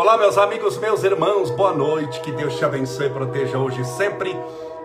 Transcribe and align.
Olá, 0.00 0.16
meus 0.16 0.38
amigos, 0.38 0.78
meus 0.78 1.04
irmãos, 1.04 1.50
boa 1.50 1.74
noite. 1.74 2.22
Que 2.22 2.32
Deus 2.32 2.56
te 2.56 2.64
abençoe 2.64 3.08
e 3.08 3.10
proteja 3.10 3.58
hoje 3.58 3.82
e 3.82 3.84
sempre. 3.84 4.34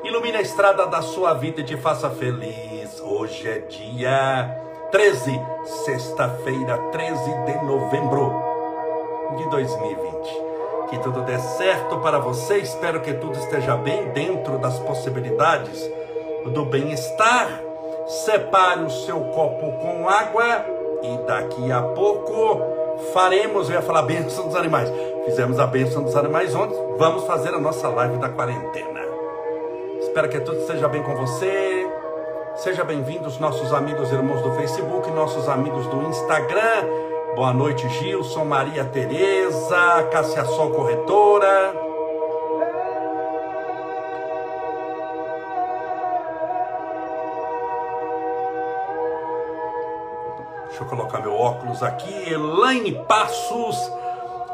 Ilumine 0.04 0.36
a 0.36 0.42
estrada 0.42 0.86
da 0.88 1.02
sua 1.02 1.34
vida 1.34 1.62
e 1.62 1.64
te 1.64 1.78
faça 1.78 2.10
feliz. 2.10 3.00
Hoje 3.00 3.48
é 3.48 3.60
dia 3.60 4.60
13, 4.92 5.42
sexta-feira, 5.86 6.78
13 6.92 7.24
de 7.46 7.66
novembro 7.66 8.30
de 9.38 9.50
2020. 9.52 10.90
Que 10.90 11.00
tudo 11.00 11.22
dê 11.22 11.40
certo 11.40 11.98
para 12.00 12.20
você. 12.20 12.58
Espero 12.58 13.00
que 13.00 13.14
tudo 13.14 13.40
esteja 13.40 13.78
bem 13.78 14.10
dentro 14.10 14.58
das 14.58 14.78
possibilidades 14.80 15.90
do 16.48 16.66
bem-estar. 16.66 17.62
Separe 18.06 18.84
o 18.84 18.90
seu 18.90 19.22
copo 19.22 19.72
com 19.80 20.10
água 20.10 20.66
e 21.02 21.18
daqui 21.26 21.72
a 21.72 21.82
pouco 21.82 22.76
faremos, 23.14 23.70
eu 23.70 23.76
ia 23.76 23.82
falar 23.82 24.04
bênção 24.04 24.48
dos 24.48 24.56
animais. 24.56 24.90
Fizemos 25.26 25.60
a 25.60 25.66
bênção 25.66 26.04
dos 26.04 26.16
animais 26.16 26.54
ontem, 26.54 26.78
vamos 26.98 27.26
fazer 27.26 27.50
a 27.50 27.60
nossa 27.60 27.90
live 27.90 28.18
da 28.18 28.30
quarentena. 28.30 29.02
Espero 30.00 30.30
que 30.30 30.40
tudo 30.40 30.60
esteja 30.60 30.88
bem 30.88 31.02
com 31.02 31.16
você. 31.16 31.90
Seja 32.58 32.84
bem-vindos 32.84 33.40
nossos 33.40 33.74
amigos 33.74 34.12
e 34.12 34.14
irmãos 34.14 34.42
do 34.44 34.52
Facebook, 34.54 35.10
nossos 35.12 35.50
amigos 35.50 35.88
do 35.88 36.04
Instagram. 36.04 36.86
Boa 37.36 37.52
noite, 37.52 37.90
Gilson, 37.90 38.46
Maria 38.46 38.86
Tereza, 38.86 40.08
Cássia 40.12 40.46
Sol 40.46 40.70
Corretora. 40.72 41.74
Deixa 50.68 50.84
eu 50.84 50.88
colocar 50.88 51.20
meu 51.20 51.34
óculos 51.34 51.82
aqui. 51.82 52.32
Elaine 52.32 52.94
Passos, 53.08 53.92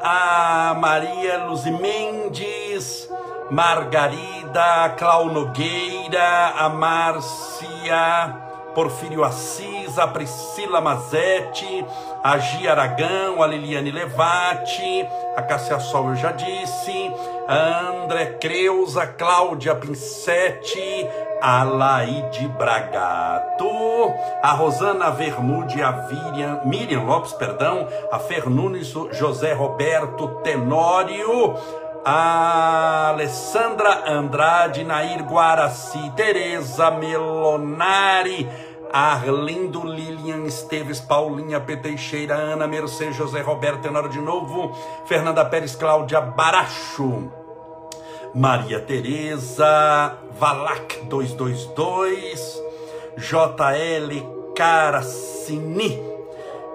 a 0.04 0.76
Maria 0.80 1.46
Luzi 1.46 1.72
Mendes, 1.72 3.10
Margarida, 3.50 4.96
Clau 4.98 5.32
Nogueira, 5.32 6.54
a 6.58 6.70
Márcia 6.70 8.51
Porfírio 8.74 9.24
Assis, 9.24 9.98
a 9.98 10.08
Priscila 10.08 10.80
Mazetti, 10.80 11.86
a 12.24 12.38
Gia 12.38 12.72
Aragão, 12.72 13.42
a 13.42 13.48
Liliane 13.48 13.92
Levati, 13.92 15.06
a 15.36 15.42
Cássia 15.42 15.80
Sol 15.80 16.10
eu 16.10 16.16
já 16.16 16.32
disse, 16.32 17.12
a 17.48 17.90
André 17.90 18.38
Creuza, 18.40 19.06
Cláudia 19.06 19.76
Pincetti, 19.76 21.08
a 21.42 21.64
Laide 21.64 22.48
Bragato, 22.50 24.14
a 24.44 24.52
Rosana 24.52 25.10
Vermude, 25.10 25.82
a 25.82 25.92
Miriam, 26.08 26.62
Miriam 26.66 27.04
Lopes, 27.04 27.34
perdão, 27.34 27.88
a 28.12 28.20
Fernunes, 28.20 28.94
José 29.12 29.54
Roberto 29.54 30.28
Tenório, 30.44 31.56
Alessandra 32.04 34.04
Andrade, 34.08 34.84
Nair 34.84 35.24
Guaraci, 35.24 36.12
Tereza 36.16 36.90
Melonari, 36.90 38.50
Arlindo 38.92 39.86
Lilian 39.86 40.46
Esteves, 40.46 41.00
Paulinha 41.00 41.60
P. 41.60 41.78
Teixeira, 41.78 42.36
Ana 42.36 42.68
Mercedes, 42.68 43.18
José 43.18 43.42
Roberto 43.42 43.84
Tenório 43.84 44.10
de 44.10 44.20
novo, 44.20 44.76
Fernanda 45.06 45.46
Pérez, 45.46 45.76
Cláudia 45.76 46.22
Baracho, 46.22 47.32
Maria 48.34 48.80
Tereza, 48.80 50.18
Valac 50.40 51.04
222, 51.08 52.64
JL 53.18 54.54
Caracini. 54.56 56.11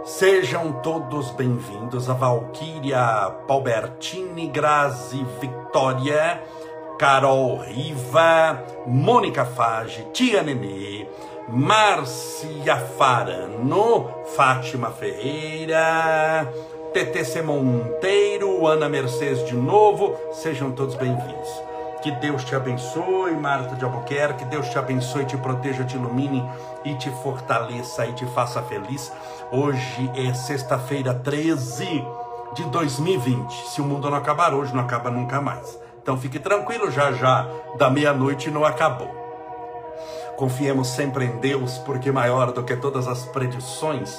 Sejam 0.07 0.71
todos 0.71 1.33
bem-vindos 1.33 2.09
a 2.09 2.15
Valquíria 2.15 3.29
Palbertini, 3.49 4.47
Grazi 4.47 5.27
Victoria, 5.41 6.41
Carol 6.97 7.57
Riva, 7.57 8.63
Mônica 8.87 9.45
Fage, 9.45 10.07
Tia 10.13 10.45
Nenê, 10.45 11.09
Márcia 11.49 12.77
Farano, 12.97 14.09
Fátima 14.37 14.93
Ferreira, 14.93 16.49
TTC 16.93 17.43
Monteiro, 17.43 18.65
Ana 18.65 18.89
Mercedes 18.89 19.45
de 19.45 19.57
novo, 19.57 20.17
sejam 20.31 20.71
todos 20.71 20.95
bem-vindos. 20.95 21.67
Que 22.01 22.13
Deus 22.13 22.45
te 22.45 22.55
abençoe, 22.55 23.33
Marta 23.33 23.75
de 23.75 23.85
Albuquerque, 23.85 24.45
que 24.45 24.51
Deus 24.51 24.69
te 24.69 24.79
abençoe, 24.79 25.25
te 25.25 25.37
proteja, 25.37 25.83
te 25.83 25.97
ilumine 25.97 26.49
e 26.85 26.95
te 26.95 27.11
fortaleça 27.11 28.07
e 28.07 28.13
te 28.13 28.25
faça 28.27 28.63
feliz. 28.63 29.11
Hoje 29.53 30.11
é 30.17 30.35
sexta-feira 30.35 31.15
13 31.15 32.05
de 32.53 32.65
2020. 32.65 33.69
Se 33.69 33.81
o 33.81 33.85
mundo 33.85 34.11
não 34.11 34.17
acabar 34.17 34.53
hoje, 34.53 34.75
não 34.75 34.81
acaba 34.81 35.09
nunca 35.09 35.41
mais. 35.41 35.79
Então 36.03 36.19
fique 36.19 36.41
tranquilo, 36.41 36.91
já 36.91 37.13
já 37.13 37.49
da 37.79 37.89
meia-noite 37.89 38.51
não 38.51 38.65
acabou. 38.65 39.09
Confiemos 40.37 40.89
sempre 40.89 41.27
em 41.27 41.37
Deus, 41.39 41.79
porque 41.79 42.11
maior 42.11 42.51
do 42.51 42.65
que 42.65 42.77
todas 42.77 43.07
as 43.07 43.25
predições 43.27 44.19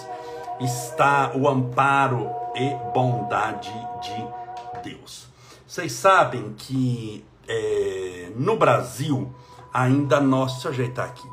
está 0.61 1.33
o 1.35 1.49
amparo 1.49 2.31
e 2.55 2.73
bondade 2.93 3.73
de 4.01 4.89
Deus. 4.89 5.27
Vocês 5.67 5.91
sabem 5.91 6.53
que 6.57 7.25
é, 7.49 8.31
no 8.37 8.55
Brasil 8.55 9.29
ainda 9.73 10.21
nós, 10.21 10.53
deixa 10.53 10.69
eu 10.69 10.71
ajeitar 10.71 11.05
aqui, 11.05 11.27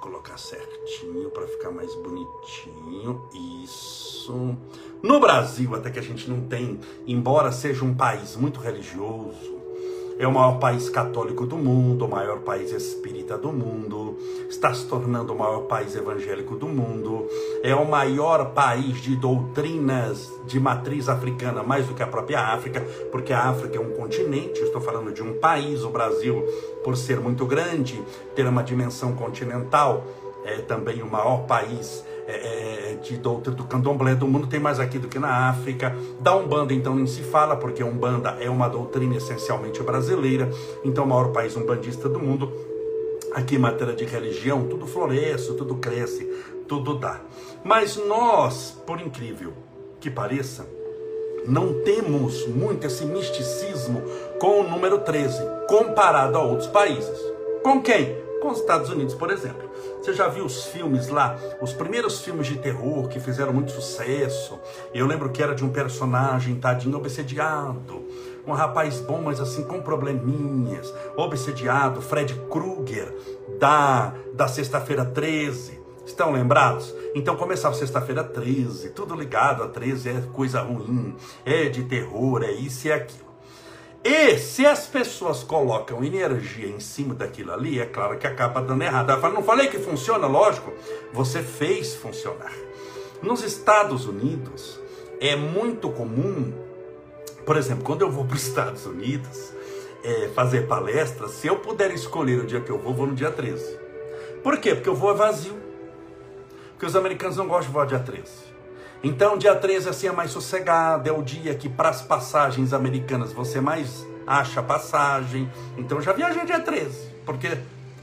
colocar 0.00 0.36
para 1.32 1.46
ficar 1.46 1.70
mais 1.70 1.94
bonitinho, 1.94 3.22
isso. 3.62 4.56
No 5.02 5.20
Brasil, 5.20 5.74
até 5.74 5.90
que 5.90 5.98
a 5.98 6.02
gente 6.02 6.28
não 6.28 6.42
tem, 6.42 6.80
embora 7.06 7.52
seja 7.52 7.84
um 7.84 7.94
país 7.94 8.36
muito 8.36 8.60
religioso, 8.60 9.60
é 10.20 10.26
o 10.26 10.32
maior 10.32 10.58
país 10.58 10.90
católico 10.90 11.46
do 11.46 11.56
mundo, 11.56 12.04
o 12.04 12.08
maior 12.08 12.40
país 12.40 12.70
espírita 12.72 13.38
do 13.38 13.50
mundo, 13.50 14.18
está 14.50 14.74
se 14.74 14.86
tornando 14.86 15.32
o 15.32 15.38
maior 15.38 15.62
país 15.62 15.96
evangélico 15.96 16.56
do 16.56 16.68
mundo, 16.68 17.26
é 17.62 17.74
o 17.74 17.88
maior 17.88 18.52
país 18.52 19.00
de 19.00 19.16
doutrinas 19.16 20.30
de 20.46 20.60
matriz 20.60 21.08
africana, 21.08 21.62
mais 21.62 21.86
do 21.86 21.94
que 21.94 22.02
a 22.02 22.06
própria 22.06 22.38
África, 22.38 22.82
porque 23.10 23.32
a 23.32 23.48
África 23.48 23.78
é 23.78 23.80
um 23.80 23.92
continente, 23.92 24.60
estou 24.60 24.82
falando 24.82 25.10
de 25.10 25.22
um 25.22 25.38
país, 25.38 25.84
o 25.84 25.88
Brasil, 25.88 26.44
por 26.84 26.98
ser 26.98 27.18
muito 27.18 27.46
grande, 27.46 28.02
ter 28.34 28.46
uma 28.46 28.62
dimensão 28.62 29.14
continental, 29.14 30.04
é 30.44 30.58
também 30.58 31.02
o 31.02 31.10
maior 31.10 31.46
país 31.46 32.04
é, 32.26 32.92
é, 32.92 32.94
de 33.02 33.16
doutrina 33.16 33.56
do 33.56 33.64
candomblé 33.64 34.14
do 34.14 34.26
mundo, 34.26 34.46
tem 34.46 34.60
mais 34.60 34.78
aqui 34.78 34.98
do 34.98 35.08
que 35.08 35.18
na 35.18 35.50
África. 35.50 35.96
Da 36.20 36.36
Umbanda, 36.36 36.72
então, 36.72 36.94
nem 36.94 37.06
se 37.06 37.22
fala, 37.22 37.56
porque 37.56 37.82
Umbanda 37.82 38.36
é 38.40 38.48
uma 38.48 38.68
doutrina 38.68 39.16
essencialmente 39.16 39.82
brasileira, 39.82 40.50
então, 40.84 41.04
o 41.04 41.08
maior 41.08 41.32
país 41.32 41.56
umbandista 41.56 42.08
do 42.08 42.18
mundo. 42.18 42.52
Aqui, 43.34 43.56
em 43.56 43.58
matéria 43.58 43.94
de 43.94 44.04
religião, 44.04 44.66
tudo 44.66 44.86
floresce, 44.86 45.54
tudo 45.56 45.76
cresce, 45.76 46.24
tudo 46.66 46.94
dá. 46.94 47.20
Mas 47.64 47.96
nós, 47.96 48.76
por 48.86 49.00
incrível 49.00 49.52
que 50.00 50.10
pareça, 50.10 50.66
não 51.46 51.82
temos 51.82 52.46
muito 52.46 52.86
esse 52.86 53.04
misticismo 53.04 54.02
com 54.38 54.60
o 54.60 54.68
número 54.68 54.98
13, 54.98 55.40
comparado 55.68 56.36
a 56.36 56.42
outros 56.42 56.68
países. 56.68 57.18
Com 57.62 57.80
quem? 57.80 58.16
Com 58.40 58.48
os 58.48 58.58
Estados 58.58 58.90
Unidos, 58.90 59.14
por 59.14 59.30
exemplo. 59.30 59.69
Você 60.00 60.14
já 60.14 60.28
viu 60.28 60.46
os 60.46 60.64
filmes 60.64 61.08
lá, 61.08 61.36
os 61.60 61.74
primeiros 61.74 62.22
filmes 62.22 62.46
de 62.46 62.56
terror 62.56 63.06
que 63.06 63.20
fizeram 63.20 63.52
muito 63.52 63.70
sucesso? 63.70 64.58
Eu 64.94 65.06
lembro 65.06 65.28
que 65.28 65.42
era 65.42 65.54
de 65.54 65.62
um 65.62 65.68
personagem 65.68 66.54
tadinho 66.54 66.96
obsediado, 66.96 68.02
um 68.46 68.52
rapaz 68.52 68.98
bom, 69.00 69.20
mas 69.20 69.40
assim 69.40 69.62
com 69.62 69.82
probleminhas, 69.82 70.92
obsediado, 71.16 72.00
Fred 72.00 72.34
Krueger, 72.50 73.14
da, 73.58 74.14
da 74.32 74.48
Sexta-feira 74.48 75.04
13. 75.04 75.78
Estão 76.06 76.32
lembrados? 76.32 76.94
Então 77.14 77.36
começava 77.36 77.74
sexta-feira 77.74 78.24
13, 78.24 78.90
tudo 78.90 79.14
ligado 79.14 79.62
a 79.62 79.68
13 79.68 80.08
é 80.08 80.22
coisa 80.32 80.62
ruim, 80.62 81.14
é 81.44 81.68
de 81.68 81.84
terror, 81.84 82.42
é 82.42 82.50
isso 82.50 82.88
e 82.88 82.92
aquilo. 82.92 83.29
E 84.02 84.38
se 84.38 84.64
as 84.64 84.86
pessoas 84.86 85.42
colocam 85.42 86.02
energia 86.02 86.66
em 86.66 86.80
cima 86.80 87.14
daquilo 87.14 87.52
ali, 87.52 87.78
é 87.78 87.84
claro 87.84 88.16
que 88.18 88.26
acaba 88.26 88.62
dando 88.62 88.82
errado. 88.82 89.10
Ela 89.10 89.20
fala, 89.20 89.34
não 89.34 89.42
falei 89.42 89.68
que 89.68 89.78
funciona? 89.78 90.26
Lógico, 90.26 90.72
você 91.12 91.42
fez 91.42 91.94
funcionar. 91.94 92.52
Nos 93.22 93.42
Estados 93.42 94.06
Unidos, 94.06 94.80
é 95.20 95.36
muito 95.36 95.90
comum, 95.90 96.50
por 97.44 97.58
exemplo, 97.58 97.84
quando 97.84 98.00
eu 98.00 98.10
vou 98.10 98.24
para 98.24 98.36
os 98.36 98.46
Estados 98.46 98.86
Unidos 98.86 99.52
é, 100.02 100.28
fazer 100.28 100.66
palestras, 100.66 101.32
se 101.32 101.46
eu 101.46 101.56
puder 101.56 101.90
escolher 101.90 102.40
o 102.40 102.46
dia 102.46 102.62
que 102.62 102.70
eu 102.70 102.78
vou, 102.78 102.94
vou 102.94 103.06
no 103.06 103.14
dia 103.14 103.30
13. 103.30 103.78
Por 104.42 104.58
quê? 104.58 104.74
Porque 104.74 104.88
eu 104.88 104.94
vou 104.94 105.14
vazio. 105.14 105.54
Porque 106.70 106.86
os 106.86 106.96
americanos 106.96 107.36
não 107.36 107.46
gostam 107.46 107.66
de 107.66 107.72
voar 107.72 107.86
dia 107.86 107.98
13. 107.98 108.49
Então, 109.02 109.38
dia 109.38 109.54
13 109.54 109.88
assim 109.88 110.06
é 110.08 110.12
mais 110.12 110.30
sossegado, 110.30 111.08
é 111.08 111.12
o 111.12 111.22
dia 111.22 111.54
que 111.54 111.68
para 111.68 111.88
as 111.88 112.02
passagens 112.02 112.72
americanas 112.72 113.32
você 113.32 113.60
mais 113.60 114.06
acha 114.26 114.62
passagem. 114.62 115.50
Então, 115.78 116.02
já 116.02 116.12
viajei 116.12 116.44
dia 116.44 116.60
13, 116.60 117.10
porque 117.24 117.58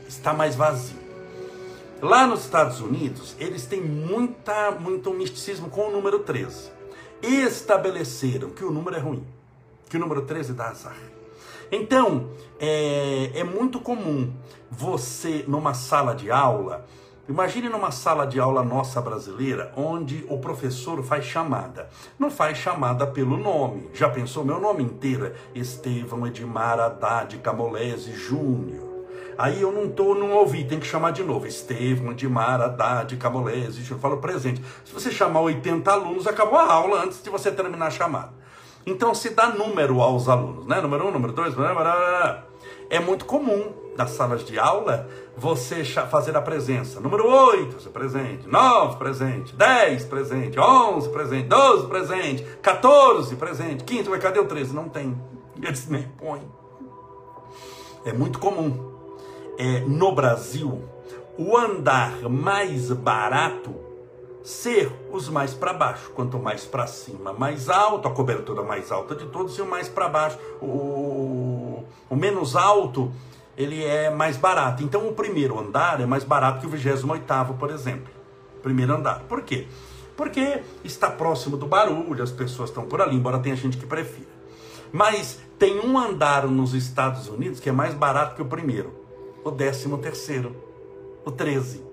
está 0.07 0.33
mais 0.33 0.55
vazio. 0.55 0.97
Lá 2.01 2.25
nos 2.25 2.41
Estados 2.41 2.79
Unidos, 2.79 3.35
eles 3.39 3.65
têm 3.65 3.81
muita, 3.81 4.71
muito 4.71 5.13
misticismo 5.13 5.69
com 5.69 5.87
o 5.87 5.91
número 5.91 6.19
13. 6.19 6.71
Estabeleceram 7.21 8.49
que 8.49 8.63
o 8.63 8.71
número 8.71 8.95
é 8.95 8.99
ruim. 8.99 9.25
que 9.89 9.97
o 9.97 9.99
número 9.99 10.23
13 10.23 10.53
dá 10.53 10.69
azar. 10.69 10.97
Então, 11.71 12.29
é, 12.59 13.31
é 13.35 13.43
muito 13.43 13.79
comum 13.79 14.33
você, 14.69 15.45
numa 15.47 15.73
sala 15.73 16.13
de 16.13 16.29
aula, 16.29 16.85
Imagine 17.29 17.67
numa 17.67 17.91
sala 17.91 18.25
de 18.25 18.39
aula 18.39 18.63
nossa 18.63 19.01
brasileira, 19.01 19.73
onde 19.75 20.25
o 20.29 20.37
professor 20.37 21.03
faz 21.03 21.25
chamada. 21.25 21.89
Não 22.17 22.31
faz 22.31 22.57
chamada 22.57 23.05
pelo 23.05 23.35
nome. 23.35 23.89
Já 23.93 24.07
pensou 24.07 24.45
meu 24.45 24.61
nome 24.61 24.81
inteiro? 24.81 25.33
Estevão 25.53 26.25
Edmar 26.25 26.79
Haddad 26.79 27.37
Camolese 27.39 28.13
Júnior. 28.13 28.87
Aí 29.37 29.61
eu 29.61 29.73
não 29.73 29.89
tô, 29.89 30.15
não 30.15 30.31
ouvi, 30.31 30.63
tem 30.63 30.79
que 30.79 30.87
chamar 30.87 31.11
de 31.11 31.21
novo. 31.21 31.45
Estevão 31.45 32.13
Edmar 32.13 32.61
Haddad 32.61 33.17
Camolese 33.17 33.83
Júnior. 33.83 33.99
Falo 33.99 34.17
presente. 34.19 34.63
Se 34.85 34.93
você 34.93 35.11
chamar 35.11 35.41
80 35.41 35.91
alunos, 35.91 36.27
acabou 36.27 36.57
a 36.57 36.71
aula 36.71 37.03
antes 37.03 37.21
de 37.21 37.29
você 37.29 37.51
terminar 37.51 37.87
a 37.87 37.91
chamada. 37.91 38.31
Então 38.85 39.13
se 39.13 39.31
dá 39.31 39.49
número 39.49 40.01
aos 40.01 40.29
alunos, 40.29 40.65
né? 40.65 40.79
Número 40.79 41.05
um, 41.05 41.11
número 41.11 41.33
dois, 41.33 41.53
é 42.89 43.01
muito 43.01 43.25
comum 43.25 43.73
nas 43.97 44.11
salas 44.11 44.45
de 44.45 44.57
aula 44.57 45.09
você 45.37 45.83
fazer 45.83 46.35
a 46.35 46.41
presença. 46.41 46.99
Número 46.99 47.29
8, 47.29 47.79
você 47.79 47.89
presente. 47.89 48.47
9, 48.47 48.97
presente. 48.97 49.55
10, 49.55 50.05
presente. 50.05 50.59
11, 50.59 51.09
presente. 51.09 51.47
12, 51.47 51.87
presente. 51.87 52.43
14, 52.61 53.35
presente. 53.35 53.83
15, 53.83 54.09
mas 54.09 54.21
cadê 54.21 54.39
o 54.39 54.45
13? 54.45 54.73
Não 54.73 54.89
tem. 54.89 55.15
Eles 55.61 55.87
nem 55.87 56.03
põem. 56.03 56.41
É 58.03 58.11
muito 58.11 58.39
comum. 58.39 58.93
É, 59.59 59.81
no 59.81 60.13
Brasil, 60.13 60.81
o 61.37 61.55
andar 61.55 62.27
mais 62.29 62.91
barato 62.91 63.75
ser 64.43 64.91
os 65.11 65.29
mais 65.29 65.53
para 65.53 65.73
baixo. 65.73 66.09
Quanto 66.15 66.39
mais 66.39 66.65
para 66.65 66.87
cima, 66.87 67.33
mais 67.33 67.69
alto, 67.69 68.07
a 68.07 68.11
cobertura 68.11 68.63
mais 68.63 68.91
alta 68.91 69.13
de 69.13 69.25
todos, 69.27 69.57
e 69.57 69.61
o 69.61 69.67
mais 69.67 69.89
para 69.89 70.07
baixo, 70.07 70.39
o, 70.61 71.83
o 72.09 72.15
menos 72.15 72.55
alto, 72.55 73.11
ele 73.57 73.83
é 73.83 74.09
mais 74.11 74.37
barato. 74.37 74.83
Então 74.83 75.07
o 75.07 75.13
primeiro 75.13 75.59
andar 75.59 75.99
é 75.99 76.05
mais 76.05 76.23
barato 76.23 76.61
que 76.61 76.67
o 76.67 76.69
28, 76.69 77.53
por 77.55 77.71
exemplo. 77.71 78.13
Primeiro 78.61 78.93
andar. 78.93 79.21
Por 79.21 79.41
quê? 79.41 79.67
Porque 80.15 80.61
está 80.83 81.09
próximo 81.09 81.57
do 81.57 81.65
barulho, 81.65 82.23
as 82.23 82.31
pessoas 82.31 82.69
estão 82.69 82.85
por 82.85 83.01
ali, 83.01 83.15
embora 83.15 83.39
tenha 83.39 83.55
gente 83.55 83.77
que 83.77 83.85
prefira. 83.85 84.29
Mas 84.91 85.39
tem 85.57 85.79
um 85.79 85.97
andar 85.97 86.47
nos 86.47 86.73
Estados 86.73 87.27
Unidos 87.27 87.59
que 87.59 87.69
é 87.69 87.71
mais 87.71 87.93
barato 87.93 88.35
que 88.35 88.41
o 88.41 88.45
primeiro, 88.45 88.93
o 89.43 89.51
13 89.51 89.97
terceiro, 89.97 90.55
o 91.25 91.31
13. 91.31 91.83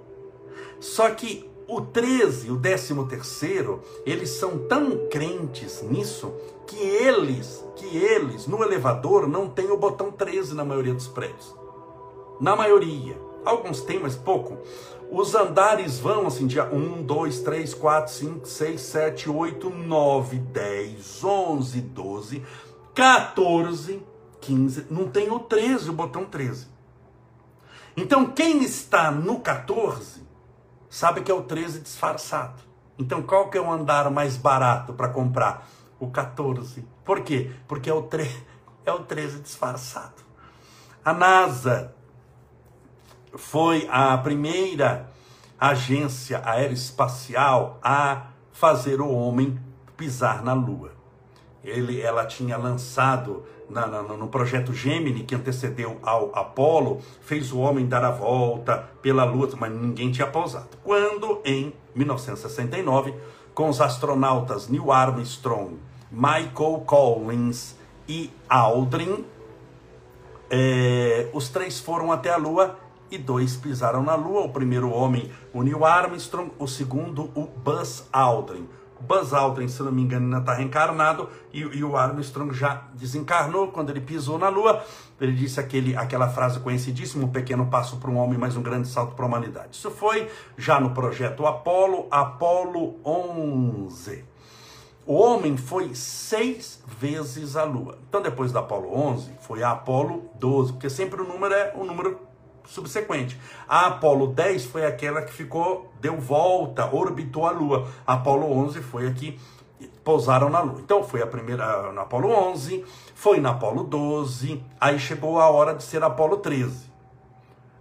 Só 0.81 1.11
que 1.11 1.51
o 1.67 1.81
13, 1.81 2.51
o 2.51 2.59
13 2.59 2.95
terceiro, 3.07 3.83
eles 4.05 4.31
são 4.31 4.59
tão 4.69 5.09
crentes 5.09 5.83
nisso 5.83 6.33
que 6.67 6.77
eles, 6.77 7.65
que 7.77 7.97
eles 7.97 8.47
no 8.47 8.63
elevador 8.63 9.27
não 9.27 9.49
tem 9.49 9.71
o 9.71 9.77
botão 9.77 10.11
13 10.11 10.55
na 10.55 10.65
maioria 10.65 10.95
dos 10.95 11.09
prédios. 11.09 11.55
Na 12.41 12.55
maioria. 12.55 13.17
Alguns 13.45 13.83
têm, 13.83 13.99
mas 13.99 14.15
pouco. 14.15 14.59
Os 15.11 15.35
andares 15.35 15.99
vão 15.99 16.27
assim, 16.27 16.47
dia 16.47 16.65
1, 16.65 17.03
2, 17.03 17.41
3, 17.41 17.75
4, 17.75 18.13
5, 18.13 18.49
6, 18.49 18.81
7, 18.81 19.31
8, 19.31 19.71
9, 19.71 20.39
10, 20.39 21.25
11, 21.25 21.81
12, 21.81 22.43
14, 22.95 24.03
15. 24.41 24.87
Não 24.91 25.09
tem 25.09 25.31
o 25.31 25.39
13, 25.39 25.91
o 25.91 25.93
botão 25.93 26.25
13. 26.25 26.67
Então, 27.97 28.27
quem 28.27 28.65
está 28.65 29.11
no 29.11 29.41
14 29.41 30.24
sabe 30.95 31.23
que 31.23 31.31
é 31.31 31.35
o 31.35 31.43
13 31.43 31.81
disfarçado. 31.81 32.63
Então, 32.97 33.21
qual 33.21 33.51
que 33.51 33.59
é 33.59 33.61
o 33.61 33.69
andar 33.69 34.09
mais 34.13 34.37
barato 34.37 34.93
para 34.93 35.09
comprar? 35.09 35.69
O 35.99 36.09
14. 36.09 36.87
Por 37.05 37.23
quê? 37.23 37.51
Porque 37.67 37.91
é 37.91 37.93
o, 37.93 38.03
3, 38.03 38.33
é 38.87 38.93
o 38.93 39.01
13 39.01 39.41
disfarçado. 39.41 40.23
A 41.05 41.13
NASA 41.13 41.93
foi 43.37 43.89
a 43.91 44.17
primeira 44.19 45.11
agência 45.59 46.41
aeroespacial 46.45 47.81
a 47.83 48.29
fazer 48.53 49.01
o 49.01 49.11
homem 49.11 49.61
pisar 49.97 50.45
na 50.45 50.53
Lua. 50.53 50.93
Ele, 51.65 52.01
ela 52.01 52.25
tinha 52.25 52.57
lançado 52.57 53.45
na, 53.69 53.87
na, 53.87 54.03
no 54.03 54.29
projeto 54.29 54.73
Gemini, 54.73 55.25
que 55.25 55.35
antecedeu 55.35 55.99
ao 56.03 56.31
Apolo, 56.35 57.01
fez 57.21 57.53
o 57.53 57.59
homem 57.59 57.87
dar 57.87 58.05
a 58.05 58.11
volta 58.11 58.91
pela 59.01 59.25
Lua, 59.25 59.49
mas 59.59 59.73
ninguém 59.73 60.11
tinha 60.11 60.27
pousado. 60.27 60.69
Quando, 60.83 61.41
em 61.45 61.73
1969, 61.95 63.15
com 63.55 63.69
os 63.69 63.81
astronautas 63.81 64.69
Neil 64.69 64.91
Armstrong, 64.91 65.79
Michael 66.11 66.83
Collins 66.87 67.77
e 68.09 68.31
Aldrin, 68.49 69.25
é, 70.51 71.29
os 71.33 71.49
três 71.49 71.81
foram 71.81 72.13
até 72.13 72.31
a 72.31 72.37
Lua 72.37 72.77
e 73.11 73.19
dois 73.19 73.57
pisaram 73.57 74.03
na 74.03 74.15
Lua. 74.15 74.43
O 74.43 74.49
primeiro 74.49 74.91
homem, 74.91 75.31
o 75.53 75.63
Neil 75.63 75.85
Armstrong, 75.85 76.51
o 76.59 76.67
segundo, 76.67 77.31
o 77.35 77.47
Buzz 77.47 78.09
Aldrin. 78.13 78.69
Buzz 79.07 79.33
Aldrin, 79.33 79.69
se 79.69 79.83
não 79.83 79.93
me 79.93 80.03
engano, 80.03 80.25
ainda 80.27 80.39
está 80.39 80.55
reencarnado, 80.55 81.29
e, 81.53 81.61
e, 81.61 81.85
o 81.85 81.97
Armstrong 81.97 82.53
já 82.55 82.83
desencarnou 82.95 83.69
quando 83.69 83.91
ele 83.91 84.01
pisou 84.01 84.39
na 84.39 84.49
Lua. 84.49 84.85
Ele 85.21 85.33
disse 85.33 85.61
aquele, 85.61 85.97
aquela 85.97 86.29
frase 86.29 86.61
conhecidíssima: 86.61 87.25
um 87.25 87.29
pequeno 87.29 87.67
passo 87.67 87.99
para 87.99 88.11
um 88.11 88.17
homem, 88.17 88.39
mas 88.39 88.57
um 88.57 88.63
grande 88.63 88.89
salto 88.89 89.15
para 89.15 89.25
a 89.25 89.29
humanidade. 89.29 89.77
Isso 89.77 89.91
foi 89.91 90.29
já 90.57 90.81
no 90.81 90.91
projeto 90.91 91.47
Apolo, 91.47 92.07
Apolo 92.11 92.97
11. 93.05 94.25
O 95.07 95.15
homem 95.15 95.57
foi 95.57 95.95
seis 95.95 96.83
vezes 96.99 97.57
à 97.57 97.65
Lua. 97.65 97.99
Então, 98.09 98.23
depois 98.23 98.51
da 98.53 98.61
Apolo 98.61 98.91
11, 98.97 99.33
foi 99.43 99.63
a 99.63 99.73
Apolo 99.73 100.31
12, 100.37 100.73
porque 100.73 100.89
sempre 100.89 101.21
o 101.21 101.29
número 101.29 101.53
é 101.53 101.75
o 101.77 101.85
número 101.85 102.19
subsequente. 102.67 103.41
A 103.69 103.87
Apolo 103.87 104.29
10 104.29 104.67
foi 104.67 104.85
aquela 104.85 105.23
que 105.23 105.33
ficou, 105.33 105.93
deu 106.01 106.19
volta, 106.19 106.95
orbitou 106.95 107.47
a 107.47 107.51
Lua. 107.51 107.89
A 108.07 108.15
Apolo 108.15 108.51
11 108.51 108.81
foi 108.83 109.07
a 109.07 109.13
que 109.13 109.39
pousaram 110.03 110.51
na 110.51 110.61
Lua. 110.61 110.81
Então 110.81 111.03
foi 111.03 111.23
a 111.23 111.27
primeira 111.27 111.93
na 111.93 112.03
Apolo 112.03 112.29
11, 112.29 112.85
foi 113.15 113.41
na 113.41 113.51
Apolo 113.51 113.85
12, 113.85 114.63
aí 114.81 114.99
chegou 114.99 115.41
a 115.41 115.49
hora 115.49 115.75
de 115.75 115.83
ser 115.83 116.03
Apolo 116.03 116.39
13. 116.39 116.93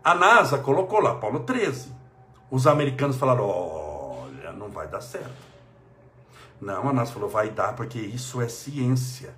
A 0.04 0.14
NASA 0.14 0.58
colocou 0.58 1.00
lá 1.00 1.12
Apolo 1.12 1.42
13. 1.42 1.94
Os 2.52 2.68
americanos 2.68 3.16
falaram: 3.16 3.48
olha, 3.48 4.52
não 4.52 4.70
vai 4.70 4.88
dar 4.88 5.02
certo. 5.02 5.54
Não, 6.60 6.90
a 6.90 6.94
NASA 6.94 7.14
falou: 7.14 7.30
vai 7.30 7.50
dar 7.50 7.74
porque 7.76 8.00
isso 8.00 8.42
é 8.42 8.48
ciência. 8.48 9.34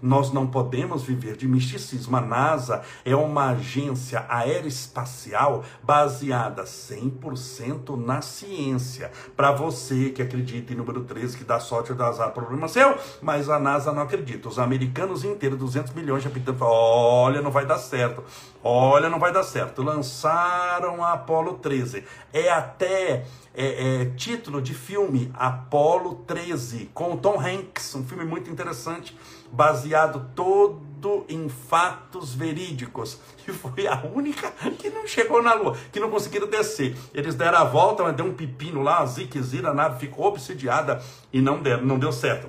Nós 0.00 0.32
não 0.32 0.46
podemos 0.46 1.02
viver 1.02 1.36
de 1.36 1.48
misticismo. 1.48 2.16
A 2.16 2.20
NASA 2.20 2.82
é 3.04 3.16
uma 3.16 3.50
agência 3.50 4.24
aeroespacial 4.28 5.64
baseada 5.82 6.64
100% 6.64 7.96
na 7.96 8.22
ciência. 8.22 9.10
Para 9.36 9.50
você 9.50 10.10
que 10.10 10.22
acredita 10.22 10.72
em 10.72 10.76
número 10.76 11.02
13, 11.04 11.38
que 11.38 11.44
dá 11.44 11.58
sorte 11.58 11.92
ou 11.92 11.98
dá 11.98 12.08
azar, 12.08 12.30
problema 12.32 12.68
seu, 12.68 12.96
mas 13.20 13.48
a 13.48 13.58
NASA 13.58 13.92
não 13.92 14.02
acredita. 14.02 14.48
Os 14.48 14.58
americanos 14.58 15.24
inteiros, 15.24 15.58
200 15.58 15.92
milhões 15.94 16.22
de 16.22 16.28
habitantes, 16.28 16.58
falam, 16.58 16.74
olha, 16.74 17.42
não 17.42 17.50
vai 17.50 17.66
dar 17.66 17.78
certo. 17.78 18.22
Olha, 18.62 19.08
não 19.08 19.18
vai 19.18 19.32
dar 19.32 19.42
certo. 19.42 19.82
Lançaram 19.82 21.02
a 21.02 21.12
Apollo 21.12 21.54
13. 21.54 22.04
É 22.32 22.50
até 22.50 23.24
é, 23.54 24.02
é, 24.02 24.04
título 24.16 24.62
de 24.62 24.74
filme, 24.74 25.32
Apollo 25.34 26.22
13, 26.26 26.90
com 26.94 27.14
o 27.14 27.16
Tom 27.16 27.40
Hanks, 27.40 27.94
um 27.96 28.04
filme 28.04 28.24
muito 28.24 28.48
interessante 28.48 29.16
baseado 29.52 30.30
todo 30.34 31.24
em 31.28 31.48
fatos 31.48 32.34
verídicos. 32.34 33.20
E 33.46 33.52
foi 33.52 33.86
a 33.86 34.02
única 34.14 34.50
que 34.78 34.90
não 34.90 35.06
chegou 35.06 35.42
na 35.42 35.54
Lua, 35.54 35.76
que 35.92 36.00
não 36.00 36.10
conseguiram 36.10 36.48
descer. 36.48 36.96
Eles 37.14 37.34
deram 37.34 37.58
a 37.58 37.64
volta, 37.64 38.02
mas 38.02 38.14
deu 38.14 38.26
um 38.26 38.34
pepino 38.34 38.82
lá, 38.82 39.04
ziquezira, 39.06 39.70
a 39.70 39.74
nave 39.74 39.98
ficou 40.00 40.26
obsidiada 40.26 41.02
e 41.32 41.40
não, 41.40 41.62
deu, 41.62 41.82
não 41.84 41.98
deu 41.98 42.12
certo. 42.12 42.48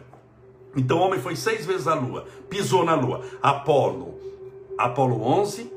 Então 0.76 0.98
o 0.98 1.02
homem 1.02 1.20
foi 1.20 1.36
seis 1.36 1.66
vezes 1.66 1.88
à 1.88 1.94
Lua, 1.94 2.26
pisou 2.50 2.84
na 2.84 2.96
Lua. 2.96 3.24
Apolo, 3.42 4.20
Apolo 4.78 5.22
11, 5.24 5.72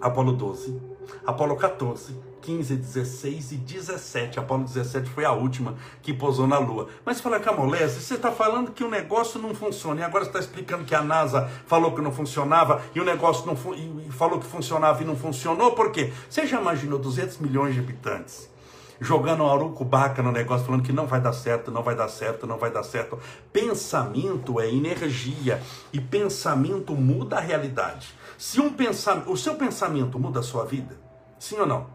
Apolo 0.00 0.32
12, 0.32 0.80
Apolo 1.26 1.56
14, 1.56 2.14
15, 2.44 2.76
16 2.76 3.52
e 3.52 3.56
17. 3.56 4.38
Apolo 4.38 4.64
17 4.64 5.08
foi 5.08 5.24
a 5.24 5.32
última 5.32 5.76
que 6.02 6.12
pousou 6.12 6.46
na 6.46 6.58
Lua. 6.58 6.88
Mas 7.04 7.18
fala, 7.18 7.40
Camolese, 7.40 8.02
você 8.02 8.14
está 8.14 8.30
falando 8.30 8.70
que 8.70 8.84
o 8.84 8.90
negócio 8.90 9.40
não 9.40 9.54
funciona. 9.54 10.02
E 10.02 10.04
agora 10.04 10.24
está 10.24 10.38
explicando 10.38 10.84
que 10.84 10.94
a 10.94 11.02
NASA 11.02 11.48
falou 11.66 11.94
que 11.94 12.02
não 12.02 12.12
funcionava 12.12 12.82
e 12.94 13.00
o 13.00 13.04
negócio 13.04 13.46
não 13.46 13.54
e 13.74 14.12
falou 14.12 14.38
que 14.38 14.46
funcionava 14.46 15.02
e 15.02 15.06
não 15.06 15.16
funcionou. 15.16 15.72
Por 15.72 15.90
quê? 15.90 16.12
Você 16.28 16.46
já 16.46 16.60
imaginou 16.60 16.98
200 16.98 17.38
milhões 17.38 17.74
de 17.74 17.80
habitantes? 17.80 18.52
jogando 19.00 19.42
um 19.42 19.50
arucubaca 19.50 20.22
no 20.22 20.30
negócio, 20.30 20.64
falando 20.64 20.84
que 20.84 20.92
não 20.92 21.06
vai 21.06 21.20
dar 21.20 21.32
certo, 21.32 21.70
não 21.70 21.82
vai 21.82 21.96
dar 21.96 22.08
certo, 22.08 22.46
não 22.46 22.56
vai 22.56 22.70
dar 22.70 22.84
certo. 22.84 23.18
Pensamento 23.52 24.60
é 24.60 24.72
energia 24.72 25.60
e 25.92 26.00
pensamento 26.00 26.94
muda 26.94 27.36
a 27.36 27.40
realidade. 27.40 28.14
Se 28.38 28.60
um 28.60 28.72
pensamento, 28.72 29.32
o 29.32 29.36
seu 29.36 29.56
pensamento 29.56 30.18
muda 30.18 30.40
a 30.40 30.42
sua 30.44 30.64
vida, 30.64 30.96
sim 31.38 31.58
ou 31.58 31.66
não? 31.66 31.93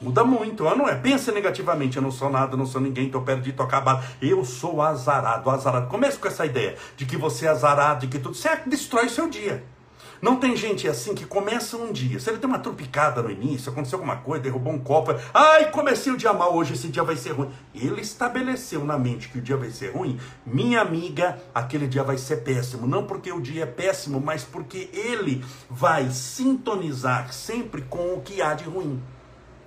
Muda 0.00 0.24
muito, 0.24 0.64
não 0.64 0.88
é? 0.88 0.94
Pensa 0.94 1.30
negativamente, 1.30 1.98
eu 1.98 2.02
não 2.02 2.10
sou 2.10 2.30
nada, 2.30 2.54
eu 2.54 2.58
não 2.58 2.64
sou 2.64 2.80
ninguém, 2.80 3.06
estou 3.06 3.20
perdido, 3.20 3.50
estou 3.50 3.66
acabado. 3.66 4.02
Eu 4.22 4.44
sou 4.46 4.80
azarado, 4.80 5.50
azarado. 5.50 5.88
Comece 5.88 6.18
com 6.18 6.26
essa 6.26 6.46
ideia 6.46 6.74
de 6.96 7.04
que 7.04 7.18
você 7.18 7.44
é 7.44 7.50
azarado, 7.50 8.00
de 8.00 8.08
que 8.08 8.18
tudo. 8.18 8.34
Você 8.34 8.48
destrói 8.66 9.10
seu 9.10 9.28
dia. 9.28 9.62
Não 10.22 10.36
tem 10.36 10.54
gente 10.54 10.86
assim 10.86 11.14
que 11.14 11.24
começa 11.24 11.78
um 11.78 11.92
dia. 11.92 12.20
Se 12.20 12.28
ele 12.28 12.38
tem 12.38 12.48
uma 12.48 12.58
tropicada 12.58 13.22
no 13.22 13.30
início, 13.30 13.72
aconteceu 13.72 13.96
alguma 13.96 14.16
coisa, 14.16 14.42
derrubou 14.42 14.72
um 14.72 14.78
copo. 14.78 15.14
Ai, 15.32 15.70
comecei 15.70 16.12
o 16.12 16.16
dia 16.16 16.32
mal, 16.32 16.54
hoje 16.54 16.74
esse 16.74 16.88
dia 16.88 17.02
vai 17.02 17.16
ser 17.16 17.32
ruim. 17.32 17.50
Ele 17.74 18.02
estabeleceu 18.02 18.84
na 18.84 18.98
mente 18.98 19.30
que 19.30 19.38
o 19.38 19.42
dia 19.42 19.56
vai 19.56 19.70
ser 19.70 19.94
ruim. 19.94 20.18
Minha 20.44 20.82
amiga, 20.82 21.40
aquele 21.54 21.86
dia 21.86 22.02
vai 22.02 22.18
ser 22.18 22.38
péssimo. 22.38 22.86
Não 22.86 23.04
porque 23.04 23.32
o 23.32 23.40
dia 23.40 23.62
é 23.62 23.66
péssimo, 23.66 24.20
mas 24.20 24.44
porque 24.44 24.90
ele 24.92 25.42
vai 25.70 26.10
sintonizar 26.10 27.32
sempre 27.32 27.82
com 27.82 28.14
o 28.14 28.20
que 28.20 28.42
há 28.42 28.52
de 28.52 28.64
ruim. 28.64 29.00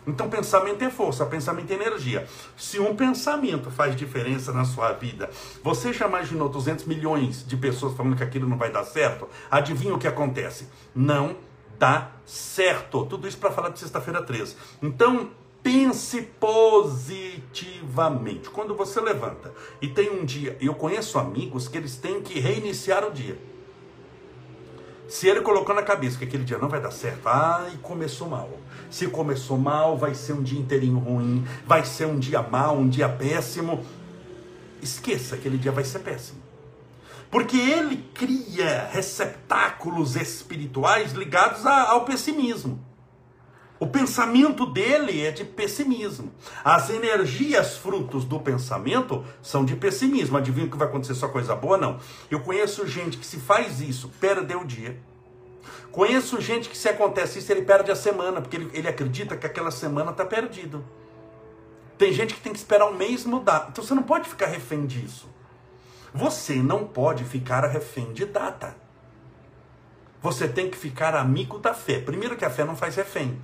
Então, 0.05 0.29
pensamento 0.29 0.83
é 0.83 0.89
força, 0.89 1.25
pensamento 1.25 1.72
é 1.72 1.75
energia. 1.75 2.27
Se 2.57 2.79
um 2.79 2.95
pensamento 2.95 3.72
faz 3.72 3.95
diferença 3.95 4.51
na 4.51 4.65
sua 4.65 4.91
vida, 4.93 5.29
você 5.63 5.93
já 5.93 6.07
imaginou 6.07 6.50
200 6.50 6.86
milhões 6.86 7.45
de 7.45 7.55
pessoas 7.55 7.95
falando 7.95 8.15
que 8.15 8.24
aquilo 8.24 8.48
não 8.48 8.57
vai 8.57 8.72
dar 8.72 8.83
certo? 8.83 9.27
Adivinha 9.50 9.95
o 9.95 10.00
que 10.00 10.07
acontece? 10.07 10.67
Não 10.93 11.38
dá 11.79 12.12
certo. 12.25 13.05
Tudo 13.05 13.27
isso 13.27 13.38
para 13.38 13.51
falar 13.51 13.69
de 13.69 13.79
sexta-feira 13.79 14.22
13. 14.22 14.55
Então, 14.81 15.31
pense 15.63 16.22
positivamente. 16.39 18.50
Quando 18.50 18.75
você 18.75 19.00
levanta 19.00 19.53
e 19.81 19.88
tem 19.88 20.12
um 20.12 20.25
dia, 20.25 20.57
eu 20.60 20.75
conheço 20.75 21.17
amigos 21.17 21.69
que 21.69 21.77
eles 21.77 21.95
têm 21.95 22.22
que 22.22 22.38
reiniciar 22.39 23.05
o 23.05 23.12
dia. 23.12 23.39
Se 25.07 25.27
ele 25.27 25.41
colocou 25.41 25.75
na 25.75 25.83
cabeça 25.83 26.17
que 26.17 26.25
aquele 26.25 26.43
dia 26.43 26.57
não 26.57 26.67
vai 26.67 26.81
dar 26.81 26.91
certo, 26.91 27.27
ai, 27.27 27.77
começou 27.81 28.27
mal. 28.27 28.50
Se 28.94 29.08
começou 29.08 29.58
mal, 29.58 29.98
vai 29.98 30.14
ser 30.14 30.34
um 30.34 30.44
dia 30.44 30.60
inteirinho 30.60 31.00
ruim, 31.00 31.44
vai 31.66 31.84
ser 31.84 32.06
um 32.06 32.20
dia 32.20 32.44
mal, 32.44 32.78
um 32.78 32.88
dia 32.88 33.10
péssimo. 33.10 33.84
Esqueça, 34.84 35.34
aquele 35.34 35.58
dia 35.58 35.72
vai 35.72 35.84
ser 35.84 35.98
péssimo. 35.98 36.40
Porque 37.32 37.58
ele 37.58 38.08
cria 38.14 38.88
receptáculos 38.92 40.16
espirituais 40.16 41.14
ligados 41.14 41.66
ao 41.66 42.06
pessimismo. 42.06 42.86
O 43.80 43.88
pensamento 43.88 44.64
dele 44.64 45.26
é 45.26 45.32
de 45.32 45.44
pessimismo. 45.44 46.32
As 46.64 46.92
energias 46.92 47.76
frutos 47.76 48.26
do 48.26 48.40
pensamento 48.40 49.26
são 49.42 49.66
de 49.66 49.76
pessimismo. 49.76 50.38
Adivinha 50.38 50.70
que 50.70 50.78
vai 50.78 50.88
acontecer 50.88 51.16
só 51.16 51.28
coisa 51.28 51.56
boa? 51.56 51.80
Não. 51.80 51.98
Eu 52.30 52.42
conheço 52.42 52.86
gente 52.86 53.18
que 53.18 53.26
se 53.26 53.38
faz 53.38 53.82
isso, 53.82 54.12
perdeu 54.20 54.62
o 54.62 54.66
dia. 54.68 55.02
Conheço 55.91 56.41
gente 56.41 56.70
que 56.70 56.77
se 56.77 56.89
acontece 56.89 57.39
isso, 57.39 57.51
ele 57.51 57.62
perde 57.62 57.91
a 57.91 57.96
semana, 57.96 58.41
porque 58.41 58.58
ele, 58.58 58.70
ele 58.74 58.88
acredita 58.88 59.38
que 59.38 59.46
aquela 59.46 59.72
semana 59.72 60.12
está 60.12 60.25
perdido. 60.25 60.84
Tem 61.98 62.12
gente 62.12 62.34
que 62.34 62.41
tem 62.41 62.51
que 62.51 62.58
esperar 62.58 62.88
um 62.88 62.93
mês 62.93 63.25
mudar. 63.25 63.67
Então 63.72 63.84
você 63.84 63.93
não 63.93 64.03
pode 64.03 64.27
ficar 64.27 64.48
refém 64.48 64.86
disso. 64.86 65.27
Você 66.13 66.55
não 66.55 66.86
pode 66.86 67.24
ficar 67.24 67.65
refém 67.67 68.12
de 68.13 68.25
data. 68.25 68.75
Você 70.22 70.48
tem 70.48 70.70
que 70.70 70.77
ficar 70.77 71.15
amigo 71.15 71.60
da 71.60 71.74
fé. 71.74 72.00
Primeiro 72.00 72.36
que 72.36 72.46
a 72.46 72.50
fé 72.50 72.63
não 72.63 72.75
faz 72.75 72.96
refém. 72.96 73.39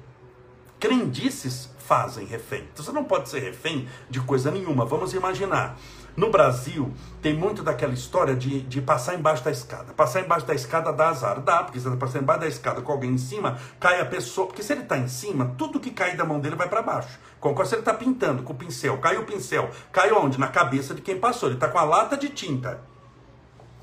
Crendices 0.80 1.70
fazem 1.80 2.26
refém. 2.26 2.68
Então 2.72 2.86
você 2.86 2.92
não 2.92 3.04
pode 3.04 3.30
ser 3.30 3.40
refém 3.40 3.88
de 4.10 4.22
coisa 4.22 4.50
nenhuma. 4.50 4.86
Vamos 4.86 5.14
imaginar. 5.14 5.78
No 6.20 6.30
Brasil, 6.30 6.92
tem 7.22 7.34
muito 7.34 7.64
daquela 7.64 7.94
história 7.94 8.36
de, 8.36 8.60
de 8.64 8.82
passar 8.82 9.16
embaixo 9.16 9.42
da 9.42 9.52
escada. 9.52 9.94
Passar 9.94 10.20
embaixo 10.20 10.46
da 10.46 10.54
escada 10.54 10.92
dá 10.92 11.08
azar. 11.08 11.40
Dá, 11.40 11.64
porque 11.64 11.80
você 11.80 11.88
está 11.88 11.98
passando 11.98 12.24
embaixo 12.24 12.42
da 12.42 12.48
escada 12.50 12.82
com 12.82 12.92
alguém 12.92 13.12
em 13.12 13.18
cima, 13.18 13.58
cai 13.80 14.02
a 14.02 14.06
pessoa. 14.06 14.46
Porque 14.46 14.62
se 14.62 14.74
ele 14.74 14.82
está 14.82 14.98
em 14.98 15.08
cima, 15.08 15.56
tudo 15.58 15.80
que 15.80 15.92
cai 15.92 16.18
da 16.18 16.26
mão 16.26 16.42
dele 16.42 16.58
vai 16.58 16.68
para 16.68 16.82
baixo. 16.82 17.18
Concorda? 17.40 17.70
Se 17.70 17.76
ele 17.76 17.84
está 17.84 17.94
pintando 17.94 18.44
com 18.44 18.52
o 18.52 18.56
pincel, 18.58 18.98
cai 18.98 19.16
o 19.16 19.24
pincel. 19.24 19.70
Cai 19.94 20.12
onde? 20.12 20.38
Na 20.38 20.50
cabeça 20.50 20.94
de 20.94 21.02
quem 21.02 21.18
passou. 21.18 21.48
Ele 21.48 21.56
está 21.56 21.70
com 21.70 21.78
a 21.78 21.86
lata 21.86 22.18
de 22.18 22.28
tinta. 22.28 22.82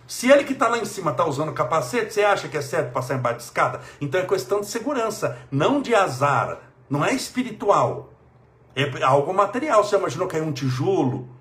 Se 0.07 0.31
ele 0.31 0.45
que 0.45 0.53
está 0.53 0.69
lá 0.69 0.77
em 0.77 0.85
cima 0.85 1.13
está 1.13 1.25
usando 1.25 1.55
capacete, 1.55 2.13
você 2.13 2.23
acha 2.23 2.49
que 2.49 2.59
é 2.59 2.61
certo 2.61 2.93
passar 2.93 3.15
embaixo 3.15 3.39
da 3.39 3.45
escada? 3.45 3.81
Então 3.99 4.21
é 4.21 4.27
questão 4.27 4.61
de 4.61 4.67
segurança, 4.67 5.39
não 5.51 5.81
de 5.81 5.95
azar. 5.95 6.59
Não 6.91 7.03
é 7.03 7.15
espiritual. 7.15 8.13
É 8.75 9.03
algo 9.03 9.33
material. 9.33 9.83
Você 9.83 9.97
imaginou 9.97 10.29
cair 10.29 10.43
um 10.43 10.53
tijolo? 10.53 11.35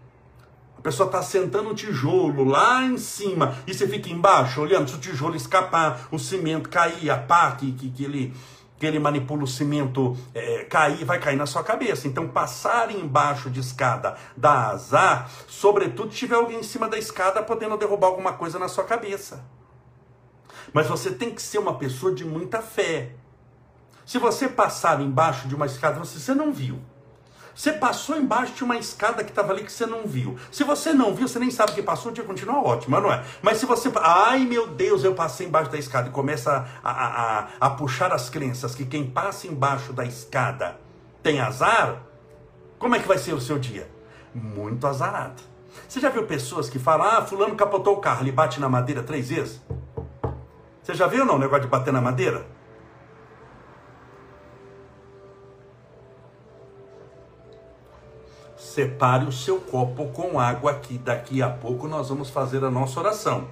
Pessoa 0.86 1.08
está 1.08 1.24
sentando 1.24 1.70
um 1.70 1.74
tijolo 1.74 2.44
lá 2.44 2.84
em 2.84 3.00
cima 3.00 3.58
e 3.66 3.74
você 3.74 3.88
fica 3.88 4.08
embaixo 4.08 4.62
olhando 4.62 4.88
se 4.88 4.96
o 4.96 5.00
tijolo 5.00 5.36
escapar, 5.36 6.08
o 6.12 6.20
cimento 6.20 6.70
cair, 6.70 7.10
a 7.10 7.18
pá 7.18 7.54
que, 7.54 7.72
que, 7.72 7.90
que 7.90 8.04
ele 8.04 8.36
que 8.78 8.86
ele 8.86 9.00
manipula 9.00 9.46
o 9.46 9.48
cimento 9.48 10.16
é, 10.32 10.64
cair, 10.66 11.04
vai 11.04 11.18
cair 11.20 11.38
na 11.38 11.48
sua 11.48 11.64
cabeça. 11.64 12.08
Então, 12.08 12.28
passar 12.28 12.92
embaixo 12.92 13.50
de 13.50 13.62
escada 13.62 14.16
dá 14.38 14.68
azar, 14.68 15.28
sobretudo 15.48 16.12
se 16.12 16.18
tiver 16.18 16.36
alguém 16.36 16.60
em 16.60 16.64
cima 16.64 16.88
da 16.88 17.00
escada 17.00 17.42
podendo 17.42 17.76
derrubar 17.78 18.10
alguma 18.10 18.34
coisa 18.34 18.60
na 18.60 18.68
sua 18.68 18.84
cabeça. 18.84 19.44
Mas 20.72 20.86
você 20.86 21.10
tem 21.10 21.32
que 21.32 21.42
ser 21.42 21.58
uma 21.58 21.80
pessoa 21.80 22.14
de 22.14 22.24
muita 22.24 22.62
fé. 22.62 23.14
Se 24.06 24.20
você 24.20 24.48
passar 24.48 25.02
embaixo 25.02 25.48
de 25.48 25.56
uma 25.56 25.66
escada, 25.66 25.98
você, 25.98 26.20
você 26.20 26.36
não 26.36 26.54
viu. 26.54 26.80
Você 27.56 27.72
passou 27.72 28.18
embaixo 28.18 28.54
de 28.54 28.64
uma 28.66 28.76
escada 28.76 29.24
que 29.24 29.32
estava 29.32 29.54
ali 29.54 29.64
que 29.64 29.72
você 29.72 29.86
não 29.86 30.06
viu. 30.06 30.38
Se 30.52 30.66
você 30.66 30.94
não 30.94 31.16
viu, 31.16 31.26
você 31.26 31.40
nem 31.40 31.50
sabe 31.50 31.72
que 31.72 31.82
passou, 31.82 32.12
o 32.12 32.14
dia 32.14 32.24
continua 32.26 32.62
ótimo, 32.62 33.00
não 33.00 33.12
é? 33.12 33.24
Mas 33.42 33.58
se 33.58 33.66
você. 33.66 33.90
Ai 33.96 34.40
meu 34.40 34.68
Deus, 34.68 35.06
eu 35.06 35.16
passei 35.16 35.48
embaixo 35.48 35.72
da 35.72 35.78
escada 35.78 36.10
e 36.10 36.12
começa 36.12 36.68
a, 36.84 36.92
a, 36.92 37.40
a, 37.40 37.48
a 37.62 37.70
puxar 37.70 38.12
as 38.12 38.30
crenças 38.30 38.76
que 38.76 38.86
quem 38.86 39.10
passa 39.10 39.48
embaixo 39.48 39.94
da 39.94 40.04
escada 40.04 40.78
tem 41.24 41.40
azar, 41.40 42.04
como 42.78 42.94
é 42.94 43.00
que 43.00 43.08
vai 43.08 43.18
ser 43.18 43.34
o 43.34 43.40
seu 43.40 43.58
dia? 43.58 43.90
Muito 44.34 44.86
azarado. 44.86 45.42
Você 45.88 46.02
já 46.02 46.10
viu 46.10 46.24
pessoas 46.26 46.70
que 46.70 46.78
falam, 46.78 47.08
ah, 47.08 47.22
fulano 47.26 47.56
capotou 47.56 47.96
o 47.96 48.02
carro, 48.02 48.22
ele 48.22 48.34
bate 48.34 48.60
na 48.60 48.68
madeira 48.68 49.02
três 49.02 49.30
vezes? 49.30 49.62
Você 50.84 50.94
já 50.94 51.08
viu 51.08 51.26
não 51.26 51.36
o 51.36 51.40
negócio 51.40 51.64
de 51.64 51.70
bater 51.70 51.94
na 51.94 52.02
madeira? 52.02 52.46
Separe 58.76 59.26
o 59.26 59.32
seu 59.32 59.62
copo 59.62 60.08
com 60.08 60.38
água 60.38 60.72
aqui. 60.72 60.98
Daqui 60.98 61.42
a 61.42 61.50
pouco 61.50 61.88
nós 61.88 62.10
vamos 62.10 62.30
fazer 62.30 62.62
a 62.62 62.70
nossa 62.70 63.00
oração. 63.00 63.48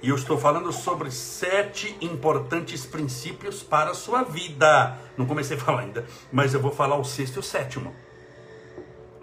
E 0.00 0.08
eu 0.08 0.16
estou 0.16 0.38
falando 0.38 0.72
sobre 0.72 1.10
sete 1.10 1.94
importantes 2.00 2.86
princípios 2.86 3.62
para 3.62 3.90
a 3.90 3.94
sua 3.94 4.22
vida. 4.22 4.96
Não 5.18 5.26
comecei 5.26 5.58
a 5.58 5.60
falar 5.60 5.82
ainda, 5.82 6.06
mas 6.32 6.54
eu 6.54 6.60
vou 6.60 6.70
falar 6.70 6.96
o 6.96 7.04
sexto 7.04 7.36
e 7.36 7.38
o 7.40 7.42
sétimo. 7.42 7.94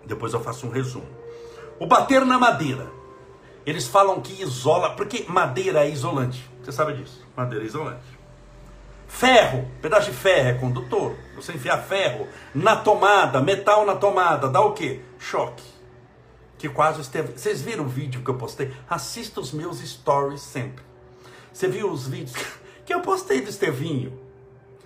Depois 0.05 0.31
eu 0.31 0.41
faço 0.41 0.67
um 0.67 0.69
resumo. 0.69 1.07
O 1.79 1.87
bater 1.87 2.23
na 2.23 2.37
madeira. 2.37 2.85
Eles 3.65 3.87
falam 3.87 4.21
que 4.21 4.43
isola, 4.43 4.91
porque 4.91 5.25
madeira 5.27 5.87
é 5.87 5.89
isolante. 5.89 6.47
Você 6.61 6.71
sabe 6.71 6.93
disso? 6.93 7.25
Madeira 7.35 7.63
é 7.63 7.67
isolante. 7.67 8.15
Ferro, 9.07 9.67
pedaço 9.81 10.11
de 10.11 10.17
ferro 10.17 10.49
é 10.49 10.53
condutor. 10.53 11.15
Você 11.35 11.53
enfiar 11.53 11.77
ferro 11.79 12.27
na 12.53 12.75
tomada, 12.75 13.41
metal 13.41 13.85
na 13.85 13.95
tomada, 13.95 14.49
dá 14.49 14.61
o 14.61 14.73
quê? 14.73 15.01
Choque. 15.25 15.63
Que 16.55 16.69
quase 16.69 17.01
esteve. 17.01 17.33
Vocês 17.33 17.59
viram 17.59 17.85
o 17.85 17.89
vídeo 17.89 18.21
que 18.23 18.29
eu 18.29 18.35
postei? 18.35 18.71
Assista 18.87 19.41
os 19.41 19.51
meus 19.51 19.79
stories 19.79 20.41
sempre. 20.41 20.85
Você 21.51 21.67
viu 21.67 21.91
os 21.91 22.07
vídeos 22.07 22.35
que 22.85 22.93
eu 22.93 23.01
postei 23.01 23.41
do 23.41 23.49
Estevinho? 23.49 24.19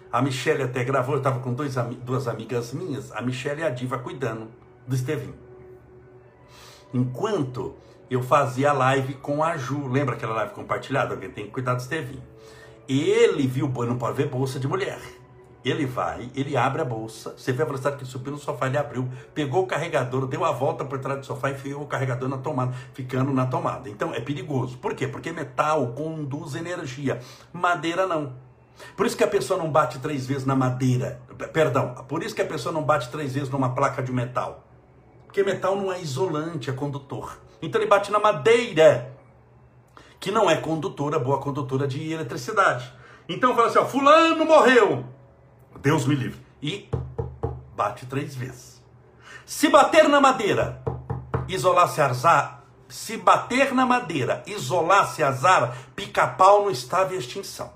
A 0.09 0.21
Michelle 0.21 0.63
até 0.63 0.81
gravou, 0.83 1.15
eu 1.15 1.17
estava 1.17 1.41
com 1.41 1.53
dois, 1.53 1.75
duas 2.03 2.27
amigas 2.27 2.71
minhas, 2.71 3.11
a 3.11 3.21
Michelle 3.21 3.61
e 3.61 3.63
a 3.65 3.69
Diva 3.69 3.99
cuidando 3.99 4.47
do 4.87 4.95
Estevinho. 4.95 5.35
Enquanto 6.93 7.75
eu 8.09 8.23
fazia 8.23 8.71
live 8.71 9.15
com 9.15 9.43
a 9.43 9.57
Ju, 9.57 9.87
lembra 9.87 10.15
aquela 10.15 10.35
live 10.35 10.53
compartilhada? 10.53 11.13
Alguém 11.13 11.29
tem 11.29 11.45
que 11.45 11.51
cuidar 11.51 11.73
do 11.73 11.81
Estevinho. 11.81 12.23
Ele 12.87 13.45
viu, 13.45 13.67
não 13.67 13.97
pode 13.97 14.15
ver 14.15 14.29
bolsa 14.29 14.57
de 14.57 14.67
mulher. 14.69 14.99
Ele 15.63 15.85
vai, 15.85 16.31
ele 16.35 16.55
abre 16.55 16.81
a 16.81 16.85
bolsa, 16.85 17.33
você 17.37 17.51
vê 17.51 17.63
a 17.63 17.65
velocidade 17.65 17.97
que 17.97 18.03
ele 18.03 18.09
subiu 18.09 18.31
no 18.31 18.39
sofá, 18.39 18.67
ele 18.67 18.77
abriu, 18.77 19.09
pegou 19.33 19.63
o 19.63 19.67
carregador, 19.67 20.25
deu 20.25 20.45
a 20.45 20.51
volta 20.51 20.85
por 20.85 20.99
trás 20.99 21.19
do 21.19 21.25
sofá 21.25 21.49
e 21.49 21.53
enfiou 21.53 21.81
o 21.81 21.85
carregador 21.85 22.29
na 22.29 22.37
tomada, 22.37 22.73
ficando 22.93 23.33
na 23.33 23.45
tomada. 23.45 23.89
Então 23.89 24.13
é 24.13 24.21
perigoso. 24.21 24.77
Por 24.77 24.95
quê? 24.95 25.05
Porque 25.05 25.33
metal 25.33 25.87
conduz 25.87 26.55
energia, 26.55 27.19
madeira 27.51 28.07
não. 28.07 28.33
Por 28.95 29.05
isso 29.05 29.17
que 29.17 29.23
a 29.23 29.27
pessoa 29.27 29.59
não 29.59 29.69
bate 29.69 29.99
três 29.99 30.25
vezes 30.25 30.45
na 30.45 30.55
madeira. 30.55 31.21
Perdão, 31.51 31.93
por 32.07 32.23
isso 32.23 32.33
que 32.33 32.41
a 32.41 32.45
pessoa 32.45 32.71
não 32.71 32.83
bate 32.83 33.09
três 33.09 33.33
vezes 33.33 33.49
numa 33.49 33.75
placa 33.75 34.01
de 34.01 34.13
metal. 34.13 34.63
Porque 35.25 35.43
metal 35.43 35.75
não 35.75 35.91
é 35.91 36.01
isolante, 36.01 36.69
é 36.69 36.73
condutor. 36.73 37.37
Então 37.61 37.81
ele 37.81 37.89
bate 37.89 38.11
na 38.11 38.19
madeira 38.19 39.13
que 40.19 40.31
não 40.31 40.49
é 40.49 40.55
condutora, 40.55 41.19
boa 41.19 41.39
condutora 41.39 41.87
de 41.87 42.11
eletricidade. 42.11 42.91
Então 43.27 43.55
fala 43.55 43.67
assim, 43.67 43.79
ó, 43.79 43.85
fulano 43.85 44.45
morreu. 44.45 45.05
Deus 45.81 46.05
me 46.05 46.15
livre. 46.15 46.39
E 46.61 46.89
bate 47.75 48.05
três 48.05 48.35
vezes. 48.35 48.83
Se 49.45 49.69
bater 49.69 50.07
na 50.09 50.19
madeira, 50.19 50.83
isolar-se 51.47 52.01
azar, 52.01 52.63
se 52.89 53.17
bater 53.17 53.73
na 53.73 53.85
madeira, 53.85 54.43
isolar-se 54.45 55.23
azar, 55.23 55.75
pica-pau 55.95 56.65
no 56.65 56.71
estado 56.71 57.09
de 57.09 57.15
extinção. 57.15 57.71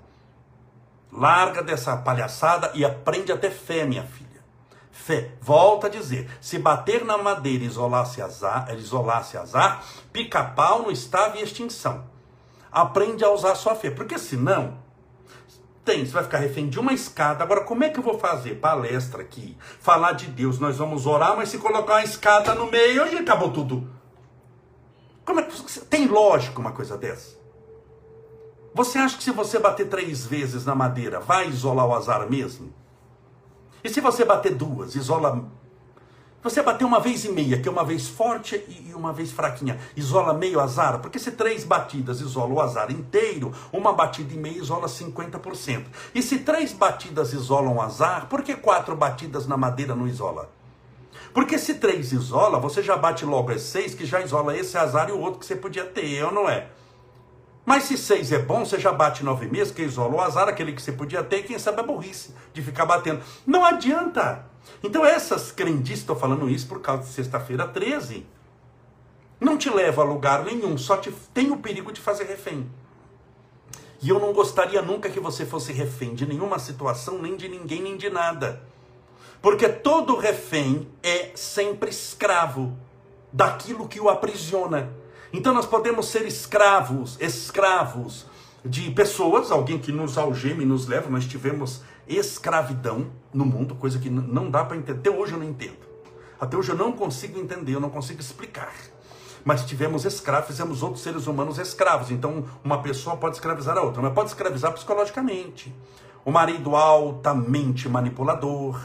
Larga 1.11 1.63
dessa 1.63 1.95
palhaçada 1.95 2.71
e 2.73 2.83
aprende 2.83 3.31
a 3.31 3.37
ter 3.37 3.51
fé, 3.51 3.85
minha 3.85 4.03
filha. 4.03 4.43
fé. 4.91 5.31
Volta 5.41 5.87
a 5.87 5.89
dizer: 5.89 6.29
se 6.41 6.59
bater 6.59 7.05
na 7.05 7.17
madeira 7.17 7.63
isolasse 7.63 8.21
azar, 8.21 8.73
isolasse 8.75 9.37
azar 9.37 9.83
pica-pau 10.11 10.83
não 10.83 10.91
estava 10.91 11.37
em 11.37 11.41
extinção. 11.41 12.05
Aprende 12.71 13.23
a 13.23 13.29
usar 13.29 13.55
sua 13.55 13.75
fé, 13.75 13.91
porque 13.91 14.17
senão 14.17 14.82
tem, 15.83 16.05
você 16.05 16.13
vai 16.13 16.23
ficar 16.23 16.37
refém 16.37 16.69
de 16.69 16.79
uma 16.79 16.93
escada. 16.93 17.43
Agora, 17.43 17.61
como 17.61 17.83
é 17.83 17.89
que 17.89 17.99
eu 17.99 18.03
vou 18.03 18.17
fazer 18.17 18.55
palestra 18.55 19.21
aqui? 19.21 19.57
Falar 19.79 20.13
de 20.13 20.27
Deus, 20.27 20.59
nós 20.59 20.77
vamos 20.77 21.05
orar, 21.05 21.35
mas 21.35 21.49
se 21.49 21.57
colocar 21.57 21.95
uma 21.95 22.03
escada 22.03 22.55
no 22.55 22.71
meio, 22.71 23.03
aí 23.03 23.17
acabou 23.17 23.51
tudo. 23.51 23.89
Como 25.25 25.39
é 25.39 25.43
que 25.43 25.79
tem 25.81 26.07
lógica 26.07 26.59
uma 26.59 26.71
coisa 26.71 26.97
dessa? 26.97 27.37
Você 28.73 28.97
acha 28.97 29.17
que 29.17 29.23
se 29.23 29.31
você 29.31 29.59
bater 29.59 29.87
três 29.87 30.25
vezes 30.25 30.65
na 30.65 30.73
madeira, 30.73 31.19
vai 31.19 31.47
isolar 31.47 31.85
o 31.85 31.93
azar 31.93 32.29
mesmo? 32.29 32.73
E 33.83 33.89
se 33.89 34.01
você 34.01 34.25
bater 34.25 34.55
duas, 34.55 34.95
isola. 34.95 35.45
Você 36.43 36.61
bater 36.61 36.83
uma 36.83 36.99
vez 36.99 37.23
e 37.23 37.29
meia, 37.29 37.61
que 37.61 37.69
é 37.69 37.71
uma 37.71 37.85
vez 37.85 38.09
forte 38.09 38.55
e 38.67 38.93
uma 38.93 39.13
vez 39.13 39.31
fraquinha, 39.31 39.79
isola 39.95 40.33
meio 40.33 40.59
azar? 40.59 40.99
Porque 40.99 41.17
se 41.17 41.31
três 41.31 41.63
batidas 41.63 42.19
isola 42.19 42.53
o 42.53 42.59
azar 42.59 42.91
inteiro, 42.91 43.53
uma 43.71 43.93
batida 43.93 44.33
e 44.33 44.37
meia 44.37 44.57
isola 44.57 44.87
50%. 44.87 45.85
E 46.13 46.21
se 46.21 46.39
três 46.39 46.73
batidas 46.73 47.31
isolam 47.31 47.77
o 47.77 47.81
azar, 47.81 48.27
por 48.27 48.43
que 48.43 48.57
quatro 48.57 48.93
batidas 48.93 49.47
na 49.47 49.55
madeira 49.55 49.95
não 49.95 50.05
isola? 50.05 50.49
Porque 51.33 51.57
se 51.57 51.75
três 51.75 52.11
isola, 52.11 52.59
você 52.59 52.83
já 52.83 52.97
bate 52.97 53.23
logo 53.23 53.53
as 53.53 53.61
seis, 53.61 53.95
que 53.95 54.05
já 54.05 54.19
isola 54.19 54.57
esse 54.57 54.77
azar 54.77 55.07
e 55.07 55.13
o 55.13 55.19
outro 55.19 55.39
que 55.39 55.45
você 55.45 55.55
podia 55.55 55.85
ter, 55.85 56.25
ou 56.25 56.31
não 56.33 56.49
é? 56.49 56.67
Mas 57.65 57.83
se 57.83 57.97
seis 57.97 58.33
é 58.33 58.39
bom, 58.39 58.65
você 58.65 58.77
já 58.77 58.91
bate 58.91 59.23
nove 59.23 59.47
meses, 59.47 59.73
que 59.73 59.81
isola 59.81 60.15
o 60.15 60.21
azar, 60.21 60.49
aquele 60.49 60.73
que 60.73 60.81
você 60.81 60.91
podia 60.91 61.23
ter, 61.23 61.43
quem 61.43 61.57
sabe 61.57 61.79
a 61.79 61.83
burrice 61.83 62.35
de 62.53 62.61
ficar 62.61 62.85
batendo. 62.85 63.21
Não 63.47 63.63
adianta. 63.63 64.51
Então 64.83 65.05
essas 65.05 65.51
crendices, 65.51 65.99
estou 65.99 66.15
falando 66.15 66.49
isso 66.49 66.67
por 66.67 66.81
causa 66.81 67.03
de 67.03 67.09
sexta-feira 67.09 67.67
13, 67.67 68.25
não 69.39 69.57
te 69.57 69.69
leva 69.69 70.01
a 70.01 70.05
lugar 70.05 70.43
nenhum, 70.43 70.77
só 70.77 70.97
te, 70.97 71.11
tem 71.33 71.51
o 71.51 71.57
perigo 71.57 71.91
de 71.91 71.99
fazer 71.99 72.25
refém. 72.25 72.69
E 74.01 74.09
eu 74.09 74.19
não 74.19 74.33
gostaria 74.33 74.81
nunca 74.81 75.09
que 75.09 75.19
você 75.19 75.45
fosse 75.45 75.71
refém 75.71 76.13
de 76.13 76.25
nenhuma 76.25 76.59
situação, 76.59 77.21
nem 77.21 77.37
de 77.37 77.47
ninguém, 77.47 77.81
nem 77.81 77.95
de 77.95 78.09
nada. 78.09 78.61
Porque 79.41 79.67
todo 79.67 80.17
refém 80.17 80.87
é 81.01 81.31
sempre 81.35 81.89
escravo 81.89 82.77
daquilo 83.31 83.87
que 83.87 83.99
o 83.99 84.09
aprisiona. 84.09 84.93
Então 85.31 85.53
nós 85.53 85.65
podemos 85.65 86.07
ser 86.07 86.25
escravos, 86.27 87.17
escravos 87.19 88.25
de 88.63 88.91
pessoas, 88.91 89.51
alguém 89.51 89.79
que 89.79 89.91
nos 89.91 90.17
algeme, 90.17 90.65
nos 90.65 90.85
leva. 90.85 91.09
Nós 91.09 91.25
tivemos 91.25 91.81
escravidão 92.07 93.09
no 93.33 93.45
mundo, 93.45 93.75
coisa 93.75 93.99
que 93.99 94.09
não 94.09 94.49
dá 94.49 94.63
para 94.63 94.77
entender. 94.77 94.99
Até 94.99 95.09
hoje 95.09 95.33
eu 95.33 95.39
não 95.39 95.45
entendo. 95.45 95.77
Até 96.39 96.57
hoje 96.57 96.71
eu 96.71 96.77
não 96.77 96.91
consigo 96.91 97.39
entender, 97.39 97.75
eu 97.75 97.79
não 97.79 97.89
consigo 97.89 98.19
explicar. 98.19 98.73
Mas 99.45 99.65
tivemos 99.65 100.05
escravos, 100.05 100.47
fizemos 100.47 100.83
outros 100.83 101.03
seres 101.03 101.27
humanos 101.27 101.57
escravos. 101.57 102.11
Então 102.11 102.45
uma 102.63 102.81
pessoa 102.81 103.17
pode 103.17 103.35
escravizar 103.35 103.77
a 103.77 103.81
outra, 103.81 104.01
mas 104.01 104.13
pode 104.13 104.29
escravizar 104.29 104.71
psicologicamente. 104.73 105.73
O 106.25 106.31
marido 106.31 106.75
altamente 106.75 107.89
manipulador, 107.89 108.79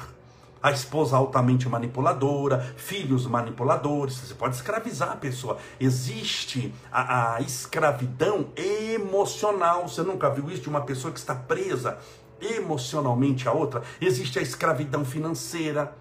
a 0.62 0.72
esposa 0.72 1.16
altamente 1.16 1.68
manipuladora, 1.68 2.74
filhos 2.76 3.26
manipuladores, 3.26 4.16
você 4.16 4.34
pode 4.34 4.56
escravizar 4.56 5.12
a 5.12 5.16
pessoa. 5.16 5.56
Existe 5.78 6.74
a, 6.90 7.36
a, 7.36 7.40
escravidão 7.40 8.48
emocional. 8.56 9.88
Você 9.88 10.02
nunca 10.02 10.28
viu 10.30 10.50
isso 10.50 10.62
de 10.62 10.68
uma 10.68 10.80
pessoa 10.80 11.12
que 11.12 11.18
está 11.20 11.34
presa 11.34 11.98
emocionalmente 12.40 13.48
a 13.48 13.52
outra? 13.52 13.82
Existe 14.00 14.38
a 14.38 14.42
escravidão 14.42 15.04
financeira. 15.04 15.96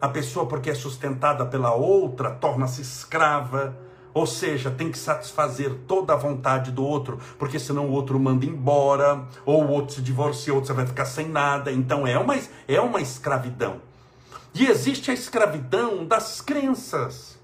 A 0.00 0.08
pessoa, 0.08 0.46
porque 0.46 0.70
é 0.70 0.74
sustentada 0.74 1.44
pela 1.44 1.74
outra, 1.74 2.30
torna-se 2.30 2.80
escrava. 2.82 3.76
Ou 4.12 4.26
seja, 4.26 4.70
tem 4.70 4.90
que 4.90 4.98
satisfazer 4.98 5.72
toda 5.86 6.12
a 6.12 6.16
vontade 6.16 6.70
do 6.72 6.84
outro, 6.84 7.18
porque 7.38 7.58
senão 7.58 7.86
o 7.86 7.92
outro 7.92 8.18
manda 8.18 8.44
embora, 8.44 9.24
ou 9.46 9.64
o 9.64 9.70
outro 9.70 9.94
se 9.94 10.02
divorcia, 10.02 10.52
o 10.52 10.56
outro 10.56 10.74
vai 10.74 10.86
ficar 10.86 11.04
sem 11.04 11.28
nada. 11.28 11.70
Então 11.70 12.06
é 12.06 12.18
uma, 12.18 12.36
é 12.66 12.80
uma 12.80 13.00
escravidão. 13.00 13.80
E 14.52 14.66
existe 14.66 15.10
a 15.10 15.14
escravidão 15.14 16.04
das 16.04 16.40
crenças 16.40 17.39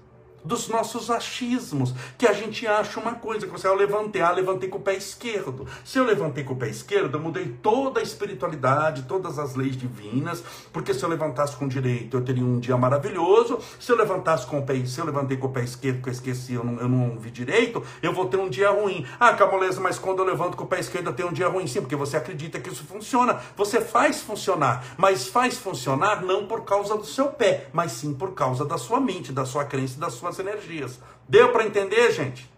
dos 0.47 0.67
nossos 0.67 1.11
achismos, 1.11 1.93
que 2.17 2.25
a 2.25 2.33
gente 2.33 2.65
acha 2.65 2.99
uma 2.99 3.15
coisa, 3.15 3.45
que 3.45 3.51
você, 3.51 3.67
eu 3.67 3.75
levantei, 3.75 4.21
ah, 4.21 4.31
levantei 4.31 4.69
com 4.69 4.77
o 4.77 4.81
pé 4.81 4.95
esquerdo. 4.95 5.67
Se 5.83 5.99
eu 5.99 6.05
levantei 6.05 6.43
com 6.43 6.53
o 6.53 6.57
pé 6.57 6.69
esquerdo, 6.69 7.17
eu 7.17 7.21
mudei 7.21 7.45
toda 7.61 7.99
a 7.99 8.03
espiritualidade, 8.03 9.03
todas 9.03 9.37
as 9.37 9.55
leis 9.55 9.75
divinas, 9.75 10.43
porque 10.71 10.93
se 10.93 11.03
eu 11.03 11.09
levantasse 11.09 11.55
com 11.57 11.65
o 11.65 11.69
direito, 11.69 12.17
eu 12.17 12.21
teria 12.23 12.43
um 12.43 12.59
dia 12.59 12.77
maravilhoso. 12.77 13.59
Se 13.79 13.91
eu 13.91 13.97
levantasse 13.97 14.47
com 14.47 14.59
o 14.59 14.63
pé, 14.65 14.83
se 14.85 14.99
eu 14.99 15.05
levantei 15.05 15.37
com 15.37 15.47
o 15.47 15.51
pé 15.51 15.63
esquerdo, 15.63 16.01
que 16.01 16.09
eu 16.09 16.13
esqueci, 16.13 16.53
eu 16.53 16.63
não, 16.63 16.79
eu 16.79 16.87
não 16.87 17.19
vi 17.19 17.29
direito, 17.29 17.83
eu 18.01 18.13
vou 18.13 18.27
ter 18.27 18.37
um 18.37 18.49
dia 18.49 18.69
ruim. 18.69 19.05
Ah, 19.19 19.33
Camoleza, 19.33 19.81
mas 19.81 19.99
quando 19.99 20.19
eu 20.19 20.25
levanto 20.25 20.55
com 20.55 20.63
o 20.63 20.67
pé 20.67 20.79
esquerdo, 20.79 21.07
eu 21.07 21.13
tenho 21.13 21.29
um 21.29 21.33
dia 21.33 21.47
ruim, 21.49 21.67
sim, 21.67 21.81
porque 21.81 21.95
você 21.95 22.15
acredita 22.15 22.59
que 22.59 22.69
isso 22.69 22.85
funciona. 22.85 23.39
Você 23.57 23.81
faz 23.81 24.21
funcionar, 24.21 24.83
mas 24.97 25.27
faz 25.27 25.57
funcionar 25.57 26.23
não 26.23 26.47
por 26.47 26.63
causa 26.63 26.95
do 26.95 27.05
seu 27.05 27.27
pé, 27.27 27.67
mas 27.73 27.91
sim 27.91 28.13
por 28.13 28.33
causa 28.33 28.63
da 28.65 28.77
sua 28.77 28.99
mente, 28.99 29.31
da 29.31 29.45
sua 29.45 29.65
crença 29.65 29.99
das 29.99 30.13
suas 30.13 30.36
energias. 30.39 30.99
Deu 31.27 31.51
para 31.51 31.65
entender, 31.65 32.11
gente? 32.11 32.49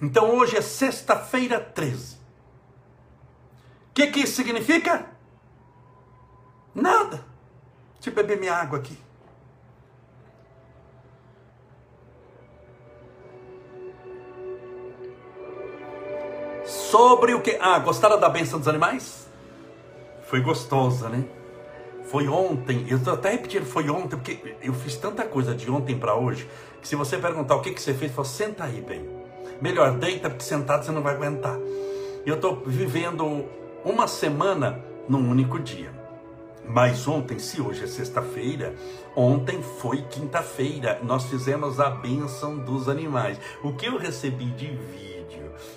Então 0.00 0.36
hoje 0.36 0.56
é 0.56 0.60
sexta-feira 0.60 1.60
13. 1.60 2.16
O 2.16 2.18
que, 3.94 4.06
que 4.08 4.20
isso 4.20 4.36
significa? 4.36 5.10
Nada. 6.74 7.24
Deixa 7.94 8.10
eu 8.10 8.14
beber 8.14 8.38
minha 8.38 8.54
água 8.54 8.78
aqui. 8.78 8.96
Sobre 16.64 17.34
o 17.34 17.40
que? 17.40 17.58
Ah, 17.60 17.78
gostaram 17.78 18.20
da 18.20 18.28
benção 18.28 18.58
dos 18.58 18.68
animais? 18.68 19.28
Foi 20.22 20.40
gostosa, 20.40 21.08
né? 21.08 21.37
Foi 22.10 22.26
ontem, 22.26 22.86
eu 22.88 22.96
estou 22.96 23.12
até 23.12 23.32
repetindo, 23.32 23.66
foi 23.66 23.90
ontem, 23.90 24.16
porque 24.16 24.56
eu 24.62 24.72
fiz 24.72 24.96
tanta 24.96 25.24
coisa 25.24 25.54
de 25.54 25.70
ontem 25.70 25.98
para 25.98 26.14
hoje, 26.14 26.48
que 26.80 26.88
se 26.88 26.96
você 26.96 27.18
perguntar 27.18 27.54
o 27.56 27.60
que, 27.60 27.70
que 27.70 27.82
você 27.82 27.92
fez, 27.92 28.12
fala, 28.12 28.26
senta 28.26 28.64
aí 28.64 28.80
bem. 28.80 29.06
Melhor, 29.60 29.92
deita, 29.98 30.30
porque 30.30 30.44
sentado 30.44 30.84
você 30.84 30.90
não 30.90 31.02
vai 31.02 31.14
aguentar. 31.14 31.58
Eu 32.24 32.36
estou 32.36 32.62
vivendo 32.64 33.44
uma 33.84 34.08
semana 34.08 34.82
num 35.06 35.30
único 35.30 35.58
dia. 35.58 35.92
Mas 36.66 37.06
ontem, 37.06 37.38
se 37.38 37.60
hoje 37.60 37.84
é 37.84 37.86
sexta-feira, 37.86 38.74
ontem 39.14 39.62
foi 39.62 40.02
quinta-feira, 40.02 41.00
nós 41.02 41.24
fizemos 41.24 41.78
a 41.78 41.90
bênção 41.90 42.58
dos 42.58 42.88
animais. 42.88 43.38
O 43.62 43.72
que 43.74 43.86
eu 43.86 43.98
recebi 43.98 44.46
de 44.46 44.66
vídeo, 44.66 45.17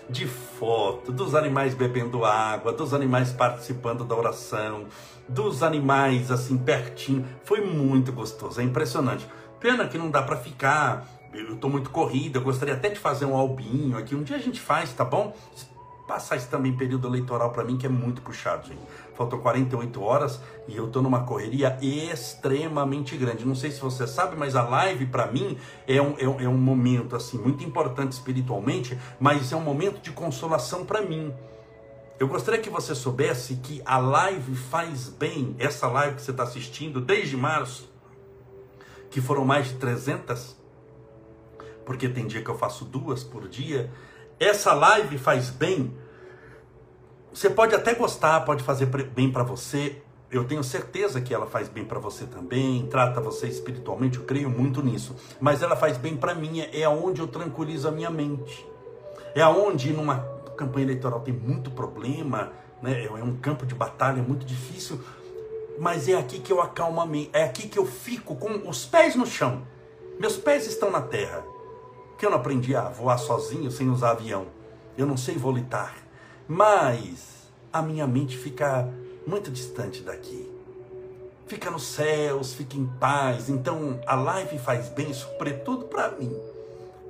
de 0.10 0.26
foto, 0.26 1.12
dos 1.12 1.36
animais 1.36 1.74
bebendo 1.74 2.26
água, 2.26 2.74
dos 2.74 2.94
animais 2.94 3.32
participando 3.32 4.04
da 4.04 4.16
oração, 4.16 4.86
dos 5.28 5.64
animais 5.64 6.32
assim 6.32 6.58
pertinho. 6.58 7.26
Foi 7.44 7.62
muito 7.62 8.12
gostoso, 8.12 8.60
é 8.60 8.64
impressionante. 8.64 9.28
Pena 9.60 9.88
que 9.88 9.98
não 9.98 10.10
dá 10.10 10.22
para 10.22 10.36
ficar. 10.36 11.08
Eu 11.34 11.54
estou 11.54 11.70
muito 11.70 11.90
corrida, 11.90 12.40
eu 12.40 12.44
gostaria 12.44 12.74
até 12.74 12.90
de 12.90 13.00
fazer 13.00 13.26
um 13.26 13.36
albinho 13.36 13.98
aqui. 13.98 14.16
Um 14.16 14.24
dia 14.24 14.36
a 14.36 14.40
gente 14.40 14.60
faz, 14.60 14.92
tá 14.92 15.06
bom? 15.06 15.34
Passar 16.08 16.36
esse 16.36 16.50
também 16.50 16.76
período 16.76 17.08
eleitoral 17.08 17.52
para 17.52 17.64
mim 17.64 17.78
que 17.78 17.86
é 17.86 17.90
muito 17.90 18.22
puxado, 18.22 18.68
gente. 18.68 18.82
Faltam 19.16 19.40
48 19.40 20.02
horas 20.02 20.42
e 20.68 20.76
eu 20.76 20.88
estou 20.88 21.02
numa 21.02 21.24
correria 21.24 21.78
extremamente 21.82 23.16
grande. 23.16 23.46
Não 23.46 23.56
sei 23.56 23.72
se 23.72 23.80
você 23.80 24.06
sabe, 24.08 24.36
mas 24.36 24.56
a 24.56 24.64
live 24.64 25.06
para 25.06 25.28
mim 25.32 25.58
é 25.88 26.02
um, 26.02 26.16
é, 26.18 26.44
é 26.44 26.50
um 26.50 26.58
momento 26.58 27.16
assim 27.16 27.38
muito 27.38 27.64
importante 27.64 28.14
espiritualmente, 28.14 28.98
mas 29.20 29.52
é 29.52 29.56
um 29.56 29.62
momento 29.62 30.02
de 30.02 30.12
consolação 30.12 30.86
para 30.86 31.02
mim. 31.02 31.34
Eu 32.22 32.28
gostaria 32.28 32.62
que 32.62 32.70
você 32.70 32.94
soubesse 32.94 33.56
que 33.56 33.82
a 33.84 33.98
live 33.98 34.56
faz 34.56 35.10
bem, 35.10 35.56
essa 35.58 35.88
live 35.88 36.18
que 36.18 36.22
você 36.22 36.30
está 36.30 36.44
assistindo 36.44 37.02
desde 37.02 37.36
março, 37.36 37.90
que 39.10 39.20
foram 39.20 39.44
mais 39.44 39.70
de 39.70 39.74
300, 39.76 40.56
porque 41.84 42.08
tem 42.08 42.28
dia 42.28 42.44
que 42.44 42.50
eu 42.50 42.58
faço 42.58 42.86
duas 42.86 43.24
por 43.24 43.48
dia. 43.48 43.92
Essa 44.42 44.74
live 44.74 45.20
faz 45.20 45.52
bem. 45.52 45.96
Você 47.32 47.48
pode 47.48 47.76
até 47.76 47.94
gostar, 47.94 48.40
pode 48.42 48.64
fazer 48.64 48.88
bem 48.88 49.32
para 49.32 49.44
você. 49.44 50.02
Eu 50.32 50.46
tenho 50.46 50.64
certeza 50.64 51.22
que 51.22 51.32
ela 51.32 51.46
faz 51.46 51.70
bem 51.70 51.86
para 51.86 52.00
você 52.00 52.26
também, 52.26 52.88
trata 52.88 53.22
você 53.22 53.46
espiritualmente, 53.46 54.18
eu 54.18 54.24
creio 54.24 54.50
muito 54.50 54.82
nisso. 54.82 55.16
Mas 55.40 55.62
ela 55.62 55.76
faz 55.76 55.96
bem 55.96 56.18
para 56.18 56.34
mim, 56.34 56.60
é 56.60 56.84
aonde 56.84 57.22
eu 57.22 57.28
tranquilizo 57.28 57.88
a 57.88 57.92
minha 57.92 58.10
mente. 58.10 58.66
É 59.36 59.42
aonde 59.44 59.94
numa 59.94 60.18
campanha 60.58 60.88
eleitoral 60.88 61.20
tem 61.20 61.36
muito 61.36 61.70
problema, 61.70 62.52
né? 62.82 63.06
é 63.06 63.24
um 63.24 63.36
campo 63.36 63.64
de 63.64 63.76
batalha 63.76 64.24
muito 64.24 64.44
difícil, 64.44 65.00
mas 65.78 66.10
é 66.10 66.16
aqui 66.16 66.40
que 66.40 66.52
eu 66.52 66.60
acalmo 66.60 67.00
a 67.00 67.06
mim, 67.06 67.30
é 67.32 67.44
aqui 67.44 67.68
que 67.68 67.78
eu 67.78 67.86
fico 67.86 68.36
com 68.36 68.68
os 68.68 68.88
pés 68.88 69.16
no 69.16 69.28
chão. 69.28 69.62
Meus 70.20 70.36
pés 70.36 70.66
estão 70.66 70.90
na 70.90 71.02
terra. 71.02 71.51
Que 72.22 72.28
eu 72.28 72.30
não 72.30 72.38
aprendi 72.38 72.76
a 72.76 72.84
voar 72.84 73.18
sozinho 73.18 73.72
sem 73.72 73.90
usar 73.90 74.12
avião. 74.12 74.46
Eu 74.96 75.08
não 75.08 75.18
sei 75.18 75.34
volitar. 75.38 75.96
Mas 76.48 77.50
a 77.74 77.82
minha 77.82 78.06
mente 78.06 78.38
fica 78.38 78.88
muito 79.26 79.50
distante 79.50 80.04
daqui. 80.04 80.48
fica 81.48 81.72
nos 81.72 81.82
céus, 81.82 82.54
fica 82.54 82.78
em 82.78 82.86
paz. 82.86 83.50
Então 83.50 84.00
a 84.06 84.14
live 84.14 84.60
faz 84.60 84.88
bem, 84.90 85.12
sobretudo 85.16 85.86
para 85.86 86.12
mim. 86.12 86.32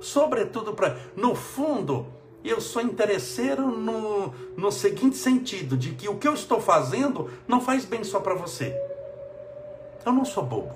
Sobretudo 0.00 0.72
para. 0.72 0.96
No 1.14 1.34
fundo, 1.34 2.06
eu 2.42 2.58
sou 2.58 2.80
interesseiro 2.80 3.66
no, 3.66 4.32
no 4.56 4.72
seguinte 4.72 5.18
sentido: 5.18 5.76
de 5.76 5.90
que 5.90 6.08
o 6.08 6.16
que 6.16 6.26
eu 6.26 6.32
estou 6.32 6.58
fazendo 6.58 7.28
não 7.46 7.60
faz 7.60 7.84
bem 7.84 8.02
só 8.02 8.18
para 8.18 8.32
você. 8.34 8.74
Eu 10.06 10.12
não 10.14 10.24
sou 10.24 10.42
bobo. 10.42 10.72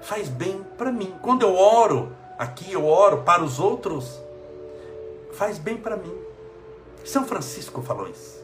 Faz 0.00 0.28
bem 0.28 0.64
para 0.78 0.92
mim. 0.92 1.12
Quando 1.20 1.42
eu 1.42 1.56
oro 1.56 2.21
aqui, 2.42 2.72
eu 2.72 2.84
oro 2.84 3.22
para 3.22 3.42
os 3.42 3.60
outros, 3.60 4.20
faz 5.32 5.58
bem 5.58 5.76
para 5.76 5.96
mim. 5.96 6.14
São 7.04 7.24
Francisco 7.24 7.82
falou 7.82 8.08
isso. 8.08 8.42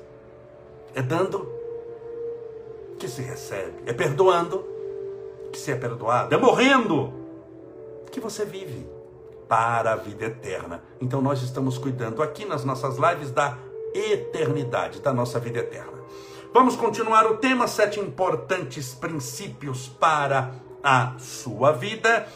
É 0.94 1.02
dando 1.02 1.48
que 2.98 3.08
se 3.08 3.22
recebe. 3.22 3.82
É 3.86 3.92
perdoando 3.92 4.64
que 5.52 5.58
se 5.58 5.72
é 5.72 5.76
perdoado. 5.76 6.34
É 6.34 6.38
morrendo 6.38 7.12
que 8.10 8.20
você 8.20 8.44
vive 8.44 8.88
para 9.48 9.92
a 9.92 9.96
vida 9.96 10.26
eterna. 10.26 10.82
Então 11.00 11.20
nós 11.20 11.42
estamos 11.42 11.78
cuidando 11.78 12.22
aqui 12.22 12.44
nas 12.44 12.64
nossas 12.64 12.96
lives 12.96 13.30
da 13.30 13.58
eternidade, 13.94 15.00
da 15.00 15.12
nossa 15.12 15.40
vida 15.40 15.60
eterna. 15.60 15.98
Vamos 16.52 16.76
continuar 16.76 17.26
o 17.26 17.36
tema 17.36 17.66
sete 17.66 18.00
importantes 18.00 18.94
princípios 18.94 19.88
para 19.88 20.54
a 20.82 21.14
sua 21.18 21.72
vida. 21.72 22.26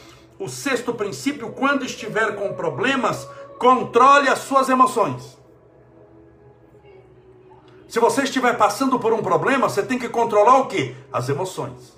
O 0.43 0.49
sexto 0.49 0.93
princípio, 0.93 1.53
quando 1.53 1.85
estiver 1.85 2.35
com 2.35 2.53
problemas, 2.53 3.29
controle 3.61 4.29
as 4.29 4.41
suas 4.41 4.69
emoções. 4.69 5.39
Se 7.87 8.01
você 8.01 8.25
estiver 8.25 8.59
passando 8.59 8.99
por 8.99 9.13
um 9.13 9.23
problema, 9.23 9.69
você 9.69 9.85
tem 9.85 10.01
que 10.01 10.09
controlar 10.09 10.59
o 10.59 10.67
que? 10.67 10.97
As 11.13 11.29
emoções. 11.29 11.97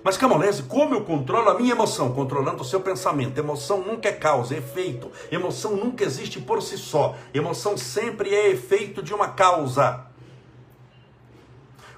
Mas 0.00 0.16
Camolese, 0.16 0.62
como 0.62 0.94
eu 0.94 1.00
controlo 1.00 1.48
a 1.48 1.58
minha 1.58 1.72
emoção? 1.72 2.12
Controlando 2.12 2.62
o 2.62 2.64
seu 2.64 2.80
pensamento. 2.80 3.36
Emoção 3.36 3.80
nunca 3.80 4.08
é 4.08 4.12
causa, 4.12 4.54
é 4.54 4.58
efeito. 4.58 5.10
Emoção 5.28 5.74
nunca 5.74 6.04
existe 6.04 6.40
por 6.40 6.62
si 6.62 6.78
só. 6.78 7.16
Emoção 7.34 7.76
sempre 7.76 8.32
é 8.32 8.48
efeito 8.48 9.02
de 9.02 9.12
uma 9.12 9.26
causa. 9.26 10.06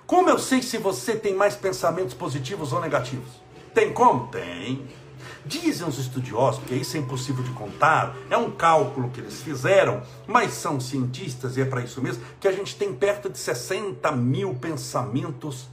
Como 0.06 0.30
eu 0.30 0.38
sei 0.38 0.62
se 0.62 0.78
você 0.78 1.14
tem 1.14 1.34
mais 1.34 1.54
pensamentos 1.54 2.14
positivos 2.14 2.72
ou 2.72 2.80
negativos? 2.80 3.42
Tem 3.74 3.92
como? 3.92 4.28
Tem. 4.28 5.01
Dizem 5.44 5.86
os 5.86 5.98
estudiosos, 5.98 6.60
porque 6.60 6.74
isso 6.74 6.96
é 6.96 7.00
impossível 7.00 7.42
de 7.42 7.50
contar, 7.50 8.16
é 8.30 8.36
um 8.36 8.50
cálculo 8.50 9.10
que 9.10 9.20
eles 9.20 9.42
fizeram, 9.42 10.02
mas 10.26 10.52
são 10.52 10.78
cientistas 10.78 11.56
e 11.56 11.62
é 11.62 11.64
para 11.64 11.82
isso 11.82 12.00
mesmo, 12.00 12.22
que 12.40 12.46
a 12.46 12.52
gente 12.52 12.76
tem 12.76 12.94
perto 12.94 13.28
de 13.28 13.38
60 13.38 14.10
mil 14.12 14.54
pensamentos 14.54 15.68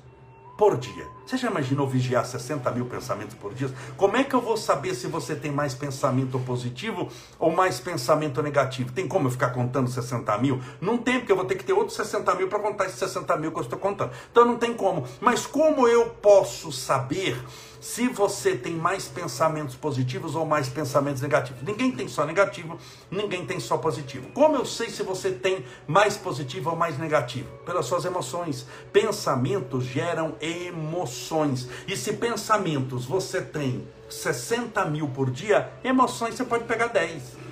por 0.59 0.75
dia. 0.75 1.07
Você 1.25 1.37
já 1.37 1.49
imaginou 1.49 1.87
vigiar 1.87 2.25
60 2.25 2.69
mil 2.71 2.85
pensamentos 2.85 3.33
por 3.33 3.53
dia? 3.53 3.73
Como 3.95 4.17
é 4.17 4.25
que 4.25 4.35
eu 4.35 4.41
vou 4.41 4.57
saber 4.57 4.93
se 4.93 5.07
você 5.07 5.33
tem 5.33 5.51
mais 5.51 5.73
pensamento 5.73 6.37
positivo 6.39 7.07
ou 7.39 7.49
mais 7.49 7.79
pensamento 7.79 8.43
negativo? 8.43 8.91
Tem 8.91 9.07
como 9.07 9.27
eu 9.27 9.31
ficar 9.31 9.51
contando 9.51 9.89
60 9.89 10.37
mil? 10.39 10.59
Não 10.81 10.97
tem, 10.97 11.19
porque 11.19 11.31
eu 11.31 11.35
vou 11.37 11.45
ter 11.45 11.55
que 11.55 11.63
ter 11.63 11.71
outros 11.71 11.95
60 11.95 12.35
mil 12.35 12.49
para 12.49 12.59
contar 12.59 12.87
esses 12.87 12.99
60 12.99 13.37
mil 13.37 13.53
que 13.53 13.59
eu 13.59 13.63
estou 13.63 13.79
contando. 13.79 14.11
Então 14.29 14.43
não 14.43 14.57
tem 14.57 14.73
como. 14.73 15.05
Mas 15.21 15.45
como 15.45 15.87
eu 15.87 16.09
posso 16.09 16.73
saber 16.73 17.41
se 17.79 18.07
você 18.07 18.55
tem 18.55 18.73
mais 18.73 19.07
pensamentos 19.07 19.75
positivos 19.75 20.35
ou 20.35 20.45
mais 20.45 20.67
pensamentos 20.67 21.21
negativos. 21.21 21.61
Ninguém 21.63 21.91
tem 21.91 22.07
só 22.07 22.25
negativo, 22.25 22.77
ninguém 23.09 23.45
tem 23.45 23.59
só 23.59 23.77
positivo. 23.77 24.29
Como 24.33 24.55
eu 24.55 24.65
sei 24.65 24.89
se 24.89 25.03
você 25.03 25.31
tem 25.31 25.65
mais 25.87 26.17
positivo 26.17 26.69
ou 26.69 26.75
mais 26.75 26.97
negativo? 26.97 27.49
Pelas 27.65 27.85
suas 27.85 28.05
emoções. 28.05 28.65
Pensamentos 28.91 29.85
geram 29.85 30.35
emoções. 30.41 31.67
E 31.87 31.95
se 31.95 32.13
pensamentos 32.13 33.05
você 33.05 33.41
tem 33.41 33.87
60 34.09 34.85
mil 34.85 35.07
por 35.07 35.29
dia, 35.29 35.71
emoções 35.83 36.35
você 36.35 36.43
pode 36.43 36.65
pegar 36.65 36.87
10. 36.87 37.48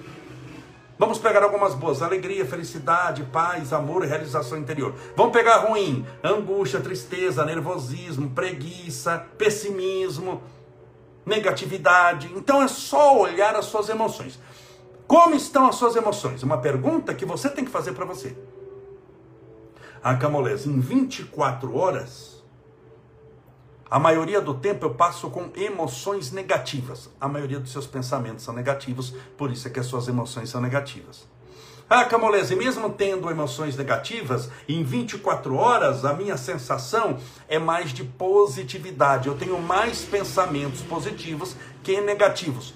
Vamos 1.00 1.20
pegar 1.20 1.44
algumas 1.44 1.76
boas: 1.76 2.02
alegria, 2.02 2.46
felicidade, 2.46 3.24
paz, 3.24 3.72
amor 3.72 4.04
e 4.04 4.08
realização 4.08 4.58
interior. 4.58 4.96
Vamos 5.16 5.34
pegar 5.34 5.58
ruim: 5.58 6.06
angústia, 6.24 6.80
tristeza, 6.80 7.46
nervosismo, 7.46 8.30
preguiça, 8.32 9.26
pessimismo, 9.38 10.42
negatividade. 11.26 12.32
Então 12.36 12.62
é 12.62 12.68
só 12.68 13.18
olhar 13.18 13.56
as 13.56 13.66
suas 13.66 13.90
emoções. 13.90 14.40
Como 15.06 15.36
estão 15.36 15.68
as 15.68 15.76
suas 15.76 15.96
emoções? 15.96 16.44
Uma 16.44 16.58
pergunta 16.58 17.14
que 17.14 17.26
você 17.26 17.50
tem 17.50 17.64
que 17.64 17.72
fazer 17.72 17.94
para 17.94 18.06
você. 18.06 18.36
A 20.04 20.16
Camolese, 20.16 20.70
em 20.70 20.80
24 20.80 21.76
horas, 21.76 22.37
a 23.90 24.00
maioria 24.00 24.42
do 24.42 24.54
tempo 24.54 24.86
eu 24.86 24.94
passo 24.94 25.30
com 25.30 25.50
emoções 25.56 26.32
negativas. 26.32 27.10
A 27.20 27.28
maioria 27.28 27.60
dos 27.60 27.72
seus 27.72 27.88
pensamentos 27.88 28.44
são 28.44 28.54
negativos, 28.54 29.14
por 29.38 29.52
isso 29.52 29.68
é 29.68 29.72
que 29.72 29.80
as 29.80 29.86
suas 29.86 30.08
emoções 30.08 30.50
são 30.50 30.60
negativas. 30.60 31.26
Ah, 31.90 32.04
Camolese, 32.04 32.54
mesmo 32.54 32.90
tendo 32.90 33.30
emoções 33.30 33.78
negativas, 33.78 34.50
em 34.68 34.84
24 34.84 35.56
horas 35.56 36.04
a 36.04 36.14
minha 36.14 36.36
sensação 36.36 37.18
é 37.48 37.58
mais 37.58 37.94
de 37.94 38.04
positividade. 38.04 39.30
Eu 39.30 39.38
tenho 39.38 39.58
mais 39.62 40.02
pensamentos 40.02 40.82
positivos 40.82 41.56
que 41.82 42.02
negativos. 42.02 42.74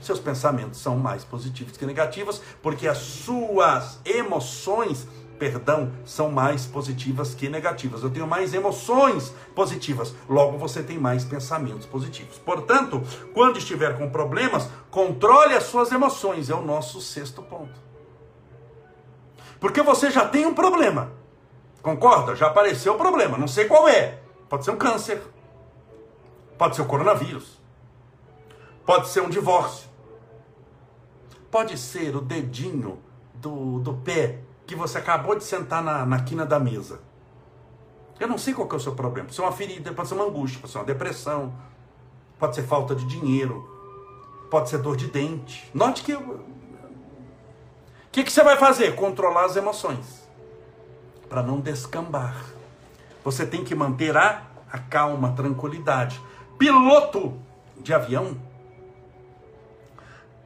Seus 0.00 0.18
pensamentos 0.18 0.80
são 0.80 0.96
mais 0.96 1.22
positivos 1.22 1.76
que 1.76 1.84
negativos, 1.84 2.40
porque 2.62 2.88
as 2.88 2.96
suas 2.96 4.00
emoções 4.06 5.06
perdão, 5.40 5.90
são 6.04 6.30
mais 6.30 6.66
positivas 6.66 7.34
que 7.34 7.48
negativas. 7.48 8.02
Eu 8.02 8.10
tenho 8.10 8.26
mais 8.26 8.52
emoções 8.52 9.34
positivas, 9.54 10.14
logo 10.28 10.58
você 10.58 10.82
tem 10.82 10.98
mais 10.98 11.24
pensamentos 11.24 11.86
positivos. 11.86 12.36
Portanto, 12.36 13.02
quando 13.32 13.56
estiver 13.56 13.96
com 13.96 14.10
problemas, 14.10 14.68
controle 14.90 15.54
as 15.54 15.64
suas 15.64 15.90
emoções, 15.90 16.50
é 16.50 16.54
o 16.54 16.60
nosso 16.60 17.00
sexto 17.00 17.40
ponto. 17.40 17.80
Porque 19.58 19.82
você 19.82 20.10
já 20.10 20.28
tem 20.28 20.44
um 20.44 20.52
problema. 20.52 21.10
Concorda? 21.80 22.36
Já 22.36 22.48
apareceu 22.48 22.92
o 22.92 22.98
problema, 22.98 23.38
não 23.38 23.48
sei 23.48 23.64
qual 23.64 23.88
é. 23.88 24.20
Pode 24.46 24.66
ser 24.66 24.72
um 24.72 24.76
câncer. 24.76 25.22
Pode 26.58 26.76
ser 26.76 26.82
o 26.82 26.86
coronavírus. 26.86 27.58
Pode 28.84 29.08
ser 29.08 29.22
um 29.22 29.30
divórcio. 29.30 29.88
Pode 31.50 31.78
ser 31.78 32.14
o 32.14 32.20
dedinho 32.20 32.98
do, 33.34 33.78
do 33.78 33.94
pé 33.94 34.40
que 34.70 34.76
você 34.76 34.98
acabou 34.98 35.34
de 35.34 35.42
sentar 35.42 35.82
na, 35.82 36.06
na 36.06 36.20
quina 36.20 36.46
da 36.46 36.60
mesa. 36.60 37.00
Eu 38.20 38.28
não 38.28 38.38
sei 38.38 38.54
qual 38.54 38.68
é 38.70 38.74
o 38.76 38.78
seu 38.78 38.94
problema. 38.94 39.26
Pode 39.26 39.34
ser 39.34 39.42
uma 39.42 39.50
ferida, 39.50 39.92
pode 39.92 40.08
ser 40.08 40.14
uma 40.14 40.26
angústia, 40.26 40.60
pode 40.60 40.72
ser 40.72 40.78
uma 40.78 40.84
depressão, 40.84 41.52
pode 42.38 42.54
ser 42.54 42.62
falta 42.62 42.94
de 42.94 43.04
dinheiro, 43.04 43.68
pode 44.48 44.70
ser 44.70 44.78
dor 44.78 44.96
de 44.96 45.08
dente. 45.08 45.68
Note 45.74 46.04
que. 46.04 46.14
O 46.14 46.40
que, 48.12 48.22
que 48.22 48.30
você 48.30 48.44
vai 48.44 48.56
fazer? 48.58 48.94
Controlar 48.94 49.46
as 49.46 49.56
emoções. 49.56 50.24
Para 51.28 51.42
não 51.42 51.58
descambar. 51.58 52.36
Você 53.24 53.44
tem 53.44 53.64
que 53.64 53.74
manter 53.74 54.16
a, 54.16 54.44
a 54.70 54.78
calma, 54.78 55.30
a 55.30 55.32
tranquilidade. 55.32 56.20
Piloto 56.56 57.36
de 57.76 57.92
avião, 57.92 58.36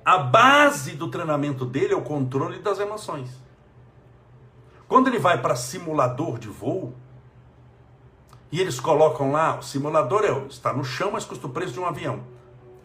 a 0.03 0.17
base 0.17 0.93
do 0.93 1.11
treinamento 1.11 1.67
dele 1.67 1.93
é 1.93 1.97
o 1.97 2.01
controle 2.01 2.61
das 2.61 2.81
emoções. 2.81 3.44
Quando 4.95 5.09
ele 5.09 5.19
vai 5.19 5.43
para 5.43 5.57
simulador 5.57 6.39
de 6.39 6.47
voo, 6.47 6.95
e 8.53 8.61
eles 8.61 8.79
colocam 8.79 9.33
lá, 9.33 9.59
o 9.59 9.61
simulador 9.61 10.25
é, 10.25 10.31
está 10.47 10.73
no 10.73 10.85
chão, 10.85 11.11
mas 11.13 11.25
custa 11.25 11.49
o 11.49 11.51
preço 11.51 11.73
de 11.73 11.81
um 11.81 11.85
avião. 11.85 12.21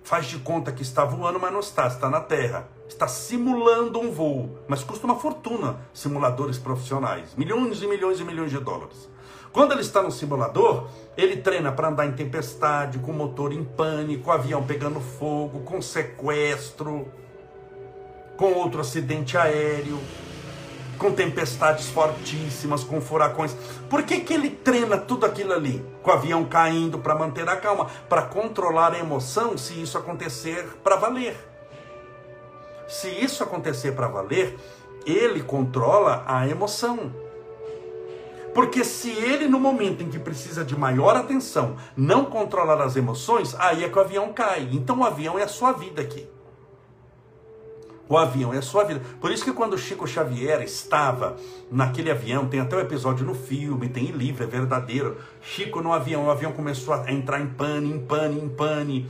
Faz 0.03 0.25
de 0.25 0.39
conta 0.39 0.71
que 0.71 0.81
está 0.81 1.05
voando, 1.05 1.39
mas 1.39 1.53
não 1.53 1.59
está, 1.59 1.85
está 1.85 2.09
na 2.09 2.19
terra. 2.19 2.67
Está 2.87 3.07
simulando 3.07 3.99
um 3.99 4.09
voo, 4.09 4.57
mas 4.67 4.83
custa 4.83 5.05
uma 5.05 5.17
fortuna, 5.17 5.81
simuladores 5.93 6.57
profissionais, 6.57 7.35
milhões 7.35 7.79
e 7.83 7.85
milhões 7.85 8.19
e 8.19 8.23
milhões 8.23 8.49
de 8.49 8.57
dólares. 8.57 9.07
Quando 9.51 9.73
ele 9.73 9.81
está 9.81 10.01
no 10.01 10.11
simulador, 10.11 10.87
ele 11.15 11.37
treina 11.37 11.71
para 11.71 11.89
andar 11.89 12.07
em 12.07 12.13
tempestade, 12.13 12.97
com 12.97 13.13
motor 13.13 13.53
em 13.53 13.63
pânico, 13.63 14.31
avião 14.31 14.63
pegando 14.63 14.99
fogo, 14.99 15.59
com 15.59 15.79
sequestro, 15.79 17.07
com 18.35 18.53
outro 18.53 18.81
acidente 18.81 19.37
aéreo 19.37 19.99
com 20.99 21.13
tempestades 21.13 21.89
fortíssimas, 21.89 22.83
com 22.83 23.01
furacões. 23.01 23.55
Por 23.89 24.03
que, 24.03 24.19
que 24.19 24.33
ele 24.33 24.49
treina 24.49 24.97
tudo 24.97 25.25
aquilo 25.25 25.53
ali? 25.53 25.83
Com 26.03 26.11
o 26.11 26.13
avião 26.13 26.43
caindo 26.45 26.99
para 26.99 27.15
manter 27.15 27.47
a 27.47 27.55
calma, 27.55 27.87
para 28.07 28.23
controlar 28.23 28.93
a 28.93 28.99
emoção 28.99 29.57
se 29.57 29.81
isso 29.81 29.97
acontecer 29.97 30.65
para 30.83 30.97
valer. 30.97 31.35
Se 32.87 33.07
isso 33.07 33.41
acontecer 33.41 33.93
para 33.93 34.07
valer, 34.07 34.57
ele 35.05 35.41
controla 35.41 36.23
a 36.27 36.47
emoção. 36.47 37.11
Porque 38.53 38.83
se 38.83 39.09
ele, 39.09 39.47
no 39.47 39.59
momento 39.59 40.03
em 40.03 40.09
que 40.09 40.19
precisa 40.19 40.65
de 40.65 40.77
maior 40.77 41.15
atenção, 41.15 41.77
não 41.95 42.25
controlar 42.25 42.81
as 42.81 42.95
emoções, 42.95 43.55
aí 43.57 43.83
é 43.83 43.89
que 43.89 43.97
o 43.97 44.01
avião 44.01 44.33
cai. 44.33 44.67
Então 44.73 44.99
o 44.99 45.05
avião 45.05 45.39
é 45.39 45.43
a 45.43 45.47
sua 45.47 45.71
vida 45.71 46.01
aqui. 46.01 46.27
O 48.09 48.17
avião 48.17 48.51
é 48.51 48.57
a 48.57 48.61
sua 48.63 48.83
vida. 48.83 49.03
Por 49.21 49.31
isso 49.31 49.45
que 49.45 49.53
quando 49.53 49.77
Chico 49.77 50.07
Xavier 50.07 50.63
estava 50.63 51.37
naquele 51.71 52.09
avião, 52.09 52.47
tem 52.47 52.59
até 52.59 52.75
o 52.75 52.79
um 52.79 52.81
episódio 52.81 53.23
no 53.23 53.35
filme, 53.35 53.87
tem 53.87 54.05
em 54.05 54.11
livro, 54.11 54.43
é 54.43 54.47
verdadeiro. 54.47 55.17
Chico 55.43 55.79
no 55.79 55.93
avião, 55.93 56.25
o 56.25 56.31
avião 56.31 56.51
começou 56.51 56.95
a 56.95 57.11
entrar 57.11 57.39
em 57.39 57.45
pane, 57.45 57.87
em 57.87 57.99
pane, 57.99 58.41
em 58.41 58.49
pane. 58.49 59.07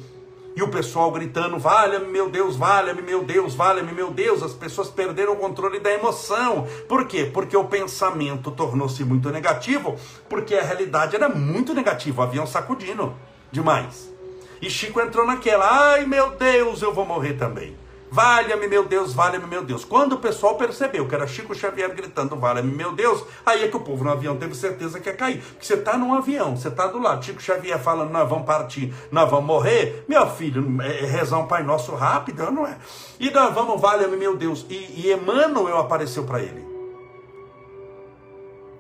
E 0.53 0.61
o 0.61 0.67
pessoal 0.67 1.09
gritando: 1.11 1.57
valha-me, 1.57 2.07
meu 2.07 2.29
Deus, 2.29 2.57
valha-me, 2.57 3.01
meu 3.01 3.23
Deus, 3.23 3.55
valha-me, 3.55 3.93
meu 3.93 4.11
Deus. 4.11 4.43
As 4.43 4.51
pessoas 4.51 4.89
perderam 4.89 5.31
o 5.31 5.37
controle 5.37 5.79
da 5.79 5.93
emoção. 5.93 6.67
Por 6.85 7.07
quê? 7.07 7.23
Porque 7.33 7.55
o 7.55 7.63
pensamento 7.63 8.51
tornou-se 8.51 9.01
muito 9.05 9.29
negativo, 9.29 9.95
porque 10.27 10.55
a 10.55 10.61
realidade 10.61 11.15
era 11.15 11.29
muito 11.29 11.73
negativa. 11.73 12.21
O 12.21 12.25
avião 12.25 12.45
sacudindo 12.45 13.15
demais. 13.49 14.13
E 14.61 14.69
Chico 14.69 14.99
entrou 14.99 15.25
naquela: 15.25 15.93
ai 15.93 16.05
meu 16.05 16.31
Deus, 16.31 16.81
eu 16.81 16.93
vou 16.93 17.05
morrer 17.05 17.35
também. 17.35 17.77
Valha-me, 18.11 18.67
meu 18.67 18.85
Deus, 18.85 19.13
valha-me, 19.13 19.45
meu 19.45 19.63
Deus. 19.63 19.85
Quando 19.85 20.13
o 20.13 20.17
pessoal 20.17 20.55
percebeu 20.55 21.07
que 21.07 21.13
era 21.13 21.27
Chico 21.27 21.53
Xavier 21.53 21.93
gritando, 21.93 22.35
valha-me, 22.35 22.71
meu 22.71 22.91
Deus, 22.91 23.23
aí 23.45 23.63
é 23.63 23.67
que 23.67 23.77
o 23.77 23.79
povo 23.79 24.03
no 24.03 24.11
avião 24.11 24.35
teve 24.35 24.55
certeza 24.55 24.99
que 24.99 25.09
ia 25.09 25.15
cair. 25.15 25.41
Porque 25.41 25.65
você 25.65 25.75
está 25.75 25.95
num 25.95 26.13
avião, 26.13 26.57
você 26.57 26.69
está 26.69 26.87
do 26.87 26.97
lado, 26.99 27.23
Chico 27.23 27.41
Xavier 27.41 27.77
falando, 27.79 28.09
nós 28.09 28.27
vamos 28.27 28.45
partir, 28.45 28.93
nós 29.11 29.29
vamos 29.29 29.45
morrer. 29.45 30.05
Meu 30.07 30.27
filho, 30.27 30.81
é, 30.81 31.03
é 31.03 31.05
rezar 31.05 31.37
um 31.37 31.47
Pai 31.47 31.61
Nosso 31.61 31.93
rápido, 31.93 32.49
não 32.51 32.65
é? 32.65 32.77
E 33.19 33.29
nós 33.29 33.53
vamos, 33.53 33.79
valha-me, 33.79 34.17
meu 34.17 34.35
Deus. 34.35 34.65
E, 34.69 35.05
e 35.05 35.13
Emmanuel 35.13 35.77
apareceu 35.77 36.23
para 36.23 36.41
ele. 36.41 36.67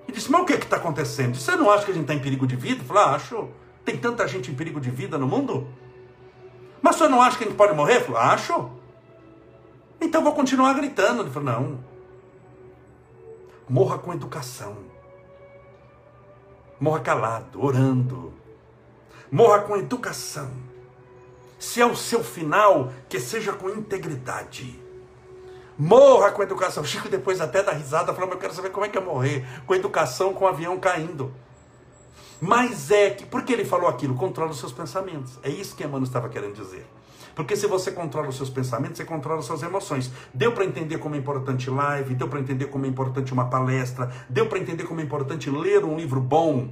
E 0.07 0.11
disse, 0.11 0.31
mas 0.31 0.41
o 0.41 0.45
que 0.45 0.53
está 0.53 0.77
acontecendo? 0.77 1.35
Você 1.35 1.55
não 1.55 1.69
acha 1.69 1.85
que 1.85 1.91
a 1.91 1.93
gente 1.93 2.03
está 2.03 2.15
em 2.15 2.19
perigo 2.19 2.47
de 2.47 2.55
vida? 2.55 2.81
Ele 2.81 2.87
falou, 2.87 3.03
ah, 3.03 3.15
acho. 3.15 3.47
Tem 3.85 3.95
tanta 3.95 4.27
gente 4.27 4.49
em 4.49 4.55
perigo 4.55 4.81
de 4.81 4.89
vida 4.89 5.19
no 5.19 5.27
mundo? 5.27 5.67
Mas 6.81 6.95
você 6.95 7.07
não 7.07 7.21
acha 7.21 7.37
que 7.37 7.43
a 7.43 7.47
gente 7.47 7.55
pode 7.55 7.75
morrer? 7.75 7.97
Ele 7.97 8.05
falou, 8.05 8.19
acho. 8.19 8.78
Então 10.01 10.23
vou 10.23 10.33
continuar 10.33 10.73
gritando. 10.73 11.21
Ele 11.21 11.31
falou: 11.31 11.51
não. 11.51 11.79
Morra 13.67 13.97
com 13.99 14.13
educação. 14.13 14.77
Morra 16.79 17.01
calado, 17.01 17.63
orando. 17.63 18.33
Morra 19.31 19.59
com 19.59 19.75
educação. 19.75 20.49
Se 21.59 21.81
é 21.81 21.85
o 21.85 21.95
seu 21.95 22.23
final, 22.23 22.91
que 23.09 23.19
seja 23.19 23.51
com 23.51 23.69
integridade. 23.69 24.79
Morra 25.77 26.31
com 26.31 26.41
educação. 26.41 26.83
Chico 26.83 27.09
depois 27.09 27.41
até 27.41 27.61
da 27.61 27.71
risada 27.71 28.13
falou: 28.13 28.31
eu 28.31 28.37
quero 28.37 28.53
saber 28.53 28.69
como 28.69 28.85
é 28.85 28.89
que 28.89 28.97
é 28.97 29.01
morrer. 29.01 29.45
Com 29.67 29.75
educação, 29.75 30.33
com 30.33 30.45
o 30.45 30.47
avião 30.47 30.79
caindo. 30.79 31.33
Mas 32.41 32.89
é 32.89 33.09
que, 33.09 33.25
por 33.25 33.43
que 33.43 33.51
ele 33.51 33.65
falou 33.65 33.89
aquilo? 33.89 34.15
Controla 34.15 34.51
os 34.51 34.59
seus 34.59 34.71
pensamentos. 34.71 35.37
É 35.43 35.49
isso 35.49 35.75
que 35.75 35.83
Emmanuel 35.83 36.03
estava 36.03 36.29
querendo 36.29 36.53
dizer. 36.53 36.87
Porque 37.39 37.55
se 37.55 37.67
você 37.67 37.89
controla 37.89 38.27
os 38.27 38.35
seus 38.35 38.49
pensamentos, 38.49 38.97
você 38.97 39.05
controla 39.05 39.39
as 39.39 39.45
suas 39.45 39.63
emoções. 39.63 40.11
Deu 40.33 40.51
para 40.51 40.65
entender 40.65 40.97
como 40.97 41.15
é 41.15 41.17
importante 41.17 41.69
live, 41.69 42.13
deu 42.13 42.27
para 42.27 42.41
entender 42.41 42.65
como 42.65 42.85
é 42.85 42.89
importante 42.89 43.31
uma 43.31 43.49
palestra, 43.49 44.11
deu 44.27 44.45
para 44.47 44.59
entender 44.59 44.83
como 44.83 44.99
é 44.99 45.03
importante 45.05 45.49
ler 45.49 45.85
um 45.85 45.95
livro 45.95 46.19
bom. 46.19 46.67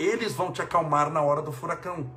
Eles 0.00 0.32
vão 0.32 0.50
te 0.50 0.60
acalmar 0.60 1.08
na 1.08 1.22
hora 1.22 1.40
do 1.40 1.52
furacão. 1.52 2.10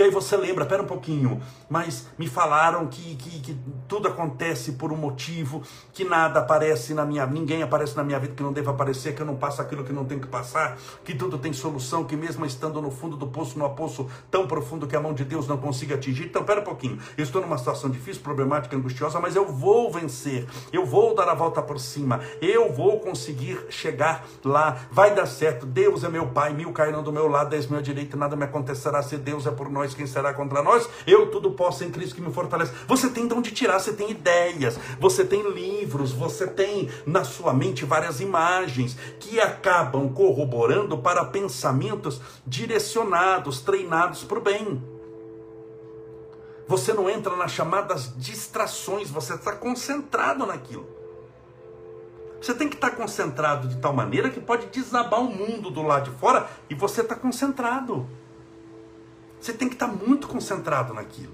Que 0.00 0.04
aí 0.04 0.10
você 0.10 0.34
lembra, 0.34 0.64
pera 0.64 0.82
um 0.82 0.86
pouquinho, 0.86 1.42
mas 1.68 2.06
me 2.18 2.26
falaram 2.26 2.86
que, 2.86 3.16
que, 3.16 3.40
que, 3.40 3.58
tudo 3.86 4.08
acontece 4.08 4.72
por 4.72 4.90
um 4.90 4.96
motivo, 4.96 5.62
que 5.92 6.04
nada 6.04 6.40
aparece 6.40 6.94
na 6.94 7.04
minha, 7.04 7.26
ninguém 7.26 7.62
aparece 7.62 7.94
na 7.94 8.02
minha 8.02 8.18
vida 8.18 8.32
que 8.32 8.42
não 8.42 8.50
deva 8.50 8.70
aparecer, 8.70 9.14
que 9.14 9.20
eu 9.20 9.26
não 9.26 9.36
passo 9.36 9.60
aquilo 9.60 9.84
que 9.84 9.92
não 9.92 10.06
tenho 10.06 10.18
que 10.18 10.26
passar, 10.26 10.78
que 11.04 11.14
tudo 11.14 11.36
tem 11.36 11.52
solução, 11.52 12.02
que 12.04 12.16
mesmo 12.16 12.46
estando 12.46 12.80
no 12.80 12.90
fundo 12.90 13.14
do 13.14 13.26
poço, 13.26 13.58
num 13.58 13.68
poço 13.68 14.08
tão 14.30 14.46
profundo 14.46 14.86
que 14.86 14.96
a 14.96 15.00
mão 15.02 15.12
de 15.12 15.22
Deus 15.22 15.46
não 15.46 15.58
consiga 15.58 15.96
atingir. 15.96 16.24
Então, 16.24 16.44
pera 16.44 16.62
um 16.62 16.64
pouquinho, 16.64 16.98
eu 17.18 17.22
estou 17.22 17.42
numa 17.42 17.58
situação 17.58 17.90
difícil, 17.90 18.22
problemática, 18.22 18.74
angustiosa, 18.74 19.20
mas 19.20 19.36
eu 19.36 19.52
vou 19.52 19.92
vencer, 19.92 20.46
eu 20.72 20.86
vou 20.86 21.14
dar 21.14 21.28
a 21.28 21.34
volta 21.34 21.60
por 21.60 21.78
cima, 21.78 22.20
eu 22.40 22.72
vou 22.72 23.00
conseguir 23.00 23.66
chegar 23.68 24.24
lá, 24.42 24.78
vai 24.90 25.14
dar 25.14 25.26
certo. 25.26 25.66
Deus 25.66 26.04
é 26.04 26.08
meu 26.08 26.28
Pai, 26.28 26.54
mil 26.54 26.72
cairão 26.72 27.02
do 27.02 27.12
meu 27.12 27.28
lado, 27.28 27.50
dez 27.50 27.66
mil 27.66 27.78
à 27.78 27.82
direita, 27.82 28.16
nada 28.16 28.34
me 28.34 28.44
acontecerá 28.44 29.02
se 29.02 29.18
Deus 29.18 29.46
é 29.46 29.50
por 29.50 29.68
nós 29.68 29.89
quem 29.94 30.06
será 30.06 30.32
contra 30.34 30.62
nós? 30.62 30.88
Eu 31.06 31.30
tudo 31.30 31.52
posso 31.52 31.84
em 31.84 31.90
Cristo 31.90 32.14
que 32.14 32.20
me 32.20 32.32
fortalece. 32.32 32.72
Você 32.86 33.10
tem 33.10 33.26
de 33.26 33.34
onde 33.34 33.50
tirar, 33.50 33.78
você 33.78 33.92
tem 33.92 34.10
ideias, 34.10 34.78
você 34.98 35.24
tem 35.24 35.50
livros, 35.50 36.12
você 36.12 36.46
tem 36.46 36.88
na 37.06 37.24
sua 37.24 37.52
mente 37.52 37.84
várias 37.84 38.20
imagens 38.20 38.96
que 39.18 39.40
acabam 39.40 40.12
corroborando 40.12 40.98
para 40.98 41.24
pensamentos 41.24 42.20
direcionados, 42.46 43.60
treinados 43.60 44.24
para 44.24 44.38
o 44.38 44.42
bem. 44.42 44.82
Você 46.66 46.92
não 46.92 47.10
entra 47.10 47.34
nas 47.34 47.50
chamadas 47.50 48.12
distrações, 48.16 49.10
você 49.10 49.34
está 49.34 49.52
concentrado 49.52 50.46
naquilo. 50.46 50.86
Você 52.40 52.54
tem 52.54 52.68
que 52.68 52.76
estar 52.76 52.92
concentrado 52.92 53.68
de 53.68 53.76
tal 53.76 53.92
maneira 53.92 54.30
que 54.30 54.40
pode 54.40 54.66
desabar 54.68 55.20
o 55.20 55.24
mundo 55.24 55.70
do 55.70 55.82
lado 55.82 56.10
de 56.10 56.16
fora 56.18 56.48
e 56.70 56.74
você 56.74 57.02
está 57.02 57.14
concentrado. 57.14 58.08
Você 59.50 59.56
tem 59.56 59.68
que 59.68 59.74
estar 59.74 59.88
muito 59.88 60.28
concentrado 60.28 60.94
naquilo. 60.94 61.32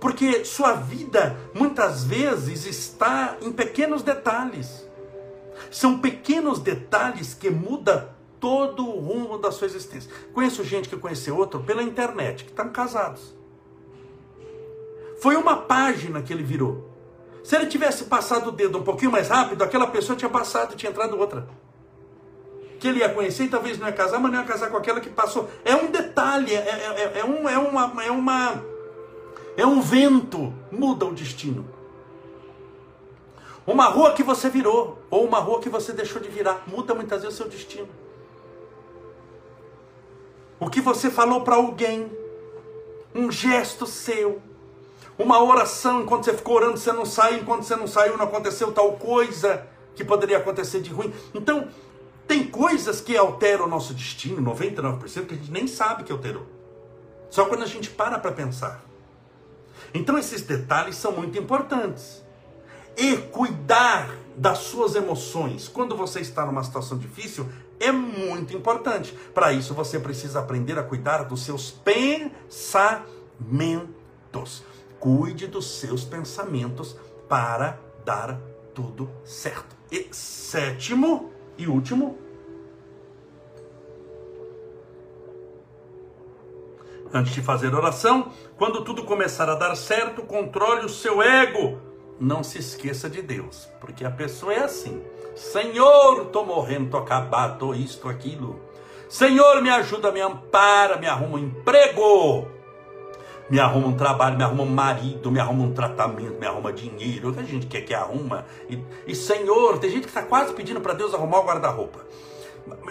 Porque 0.00 0.46
sua 0.46 0.72
vida 0.72 1.36
muitas 1.52 2.04
vezes 2.04 2.64
está 2.64 3.36
em 3.42 3.52
pequenos 3.52 4.02
detalhes. 4.02 4.82
São 5.70 5.98
pequenos 5.98 6.58
detalhes 6.58 7.34
que 7.34 7.50
mudam 7.50 8.08
todo 8.40 8.88
o 8.88 8.98
rumo 8.98 9.36
da 9.36 9.52
sua 9.52 9.66
existência. 9.66 10.10
Conheço 10.32 10.64
gente 10.64 10.88
que 10.88 10.96
conheceu 10.96 11.36
outro 11.36 11.62
pela 11.62 11.82
internet, 11.82 12.44
que 12.44 12.50
estão 12.50 12.70
casados. 12.70 13.34
Foi 15.20 15.36
uma 15.36 15.58
página 15.58 16.22
que 16.22 16.32
ele 16.32 16.42
virou. 16.42 16.90
Se 17.42 17.56
ele 17.56 17.66
tivesse 17.66 18.04
passado 18.04 18.48
o 18.48 18.52
dedo 18.52 18.78
um 18.78 18.82
pouquinho 18.82 19.12
mais 19.12 19.28
rápido, 19.28 19.62
aquela 19.62 19.86
pessoa 19.86 20.16
tinha 20.16 20.30
passado 20.30 20.76
tinha 20.76 20.90
entrado 20.90 21.18
outra 21.18 21.46
que 22.84 22.88
ele 22.88 22.98
ia 22.98 23.08
conhecer 23.08 23.44
e 23.44 23.48
talvez 23.48 23.78
não 23.78 23.86
ia 23.86 23.94
casar, 23.94 24.20
mas 24.20 24.30
não 24.30 24.40
ia 24.40 24.44
casar 24.44 24.68
com 24.68 24.76
aquela 24.76 25.00
que 25.00 25.08
passou. 25.08 25.48
É 25.64 25.74
um 25.74 25.90
detalhe, 25.90 26.54
é, 26.54 26.58
é, 26.58 27.12
é, 27.14 27.20
é 27.20 27.24
um, 27.24 27.48
é, 27.48 27.56
uma, 27.56 28.04
é, 28.04 28.10
uma, 28.10 28.62
é 29.56 29.66
um 29.66 29.80
vento, 29.80 30.52
muda 30.70 31.06
o 31.06 31.14
destino. 31.14 31.66
Uma 33.66 33.86
rua 33.86 34.12
que 34.12 34.22
você 34.22 34.50
virou, 34.50 34.98
ou 35.10 35.24
uma 35.24 35.38
rua 35.38 35.62
que 35.62 35.70
você 35.70 35.94
deixou 35.94 36.20
de 36.20 36.28
virar, 36.28 36.64
muda 36.66 36.94
muitas 36.94 37.22
vezes 37.22 37.40
o 37.40 37.42
seu 37.42 37.50
destino. 37.50 37.88
O 40.60 40.68
que 40.68 40.82
você 40.82 41.10
falou 41.10 41.40
para 41.40 41.54
alguém, 41.54 42.12
um 43.14 43.32
gesto 43.32 43.86
seu, 43.86 44.42
uma 45.18 45.42
oração, 45.42 46.02
enquanto 46.02 46.26
você 46.26 46.34
ficou 46.34 46.56
orando, 46.56 46.76
você 46.76 46.92
não 46.92 47.06
saiu, 47.06 47.38
enquanto 47.38 47.62
você 47.62 47.76
não 47.76 47.86
saiu, 47.86 48.18
não 48.18 48.26
aconteceu 48.26 48.70
tal 48.72 48.92
coisa 48.98 49.66
que 49.96 50.04
poderia 50.04 50.36
acontecer 50.36 50.82
de 50.82 50.90
ruim. 50.90 51.10
Então, 51.34 51.66
tem 52.26 52.46
coisas 52.46 53.00
que 53.00 53.16
alteram 53.16 53.66
o 53.66 53.68
nosso 53.68 53.92
destino, 53.94 54.42
99%, 54.42 55.26
que 55.26 55.34
a 55.34 55.36
gente 55.36 55.50
nem 55.50 55.66
sabe 55.66 56.04
que 56.04 56.12
alterou. 56.12 56.46
Só 57.30 57.46
quando 57.46 57.62
a 57.62 57.66
gente 57.66 57.90
para 57.90 58.18
para 58.18 58.32
pensar. 58.32 58.82
Então 59.92 60.16
esses 60.18 60.42
detalhes 60.42 60.96
são 60.96 61.12
muito 61.12 61.38
importantes. 61.38 62.22
E 62.96 63.16
cuidar 63.16 64.14
das 64.36 64.58
suas 64.58 64.94
emoções 64.94 65.68
quando 65.68 65.96
você 65.96 66.20
está 66.20 66.46
numa 66.46 66.62
situação 66.62 66.96
difícil 66.96 67.48
é 67.80 67.90
muito 67.92 68.56
importante. 68.56 69.12
Para 69.34 69.52
isso 69.52 69.74
você 69.74 69.98
precisa 69.98 70.38
aprender 70.40 70.78
a 70.78 70.82
cuidar 70.82 71.24
dos 71.24 71.42
seus 71.42 71.70
pensamentos. 71.70 73.04
Cuide 74.98 75.46
dos 75.46 75.78
seus 75.78 76.04
pensamentos 76.04 76.96
para 77.28 77.78
dar 78.04 78.40
tudo 78.72 79.10
certo. 79.24 79.76
E 79.90 80.08
sétimo, 80.12 81.33
e 81.56 81.66
último, 81.66 82.18
antes 87.12 87.32
de 87.32 87.42
fazer 87.42 87.74
oração, 87.74 88.32
quando 88.56 88.82
tudo 88.82 89.04
começar 89.04 89.48
a 89.48 89.54
dar 89.54 89.74
certo, 89.76 90.22
controle 90.22 90.84
o 90.84 90.88
seu 90.88 91.22
ego. 91.22 91.80
Não 92.18 92.42
se 92.42 92.58
esqueça 92.58 93.10
de 93.10 93.22
Deus, 93.22 93.68
porque 93.80 94.04
a 94.04 94.10
pessoa 94.10 94.52
é 94.52 94.64
assim. 94.64 95.02
Senhor, 95.34 96.26
tô 96.26 96.44
morrendo, 96.44 96.90
tô 96.90 96.96
acabado, 96.96 97.58
tô 97.58 97.74
isto, 97.74 98.08
aquilo. 98.08 98.60
Senhor, 99.08 99.60
me 99.62 99.70
ajuda, 99.70 100.12
me 100.12 100.20
ampara, 100.20 100.96
me 100.96 101.06
arruma 101.06 101.36
um 101.36 101.38
emprego 101.38 102.53
me 103.48 103.60
arruma 103.60 103.88
um 103.88 103.96
trabalho, 103.96 104.36
me 104.36 104.42
arruma 104.42 104.62
um 104.62 104.74
marido, 104.74 105.30
me 105.30 105.38
arruma 105.38 105.64
um 105.64 105.72
tratamento, 105.72 106.38
me 106.38 106.46
arruma 106.46 106.72
dinheiro. 106.72 107.34
Gente 107.44 107.66
que 107.66 107.78
quer 107.78 107.82
que 107.82 107.94
arruma. 107.94 108.46
E, 108.68 108.82
e 109.06 109.14
Senhor, 109.14 109.78
tem 109.78 109.90
gente 109.90 110.02
que 110.02 110.08
está 110.08 110.22
quase 110.22 110.52
pedindo 110.54 110.80
para 110.80 110.94
Deus 110.94 111.12
arrumar 111.14 111.40
o 111.40 111.44
guarda-roupa. 111.44 112.00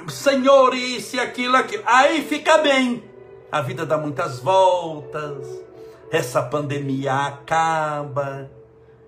Senhor, 0.07 0.73
isso 0.75 1.15
e 1.15 1.19
aquilo, 1.19 1.55
aquilo. 1.55 1.83
Aí 1.85 2.21
fica 2.23 2.59
bem. 2.59 3.03
A 3.51 3.61
vida 3.61 3.85
dá 3.85 3.97
muitas 3.97 4.39
voltas. 4.39 5.63
Essa 6.11 6.43
pandemia 6.43 7.13
acaba. 7.13 8.49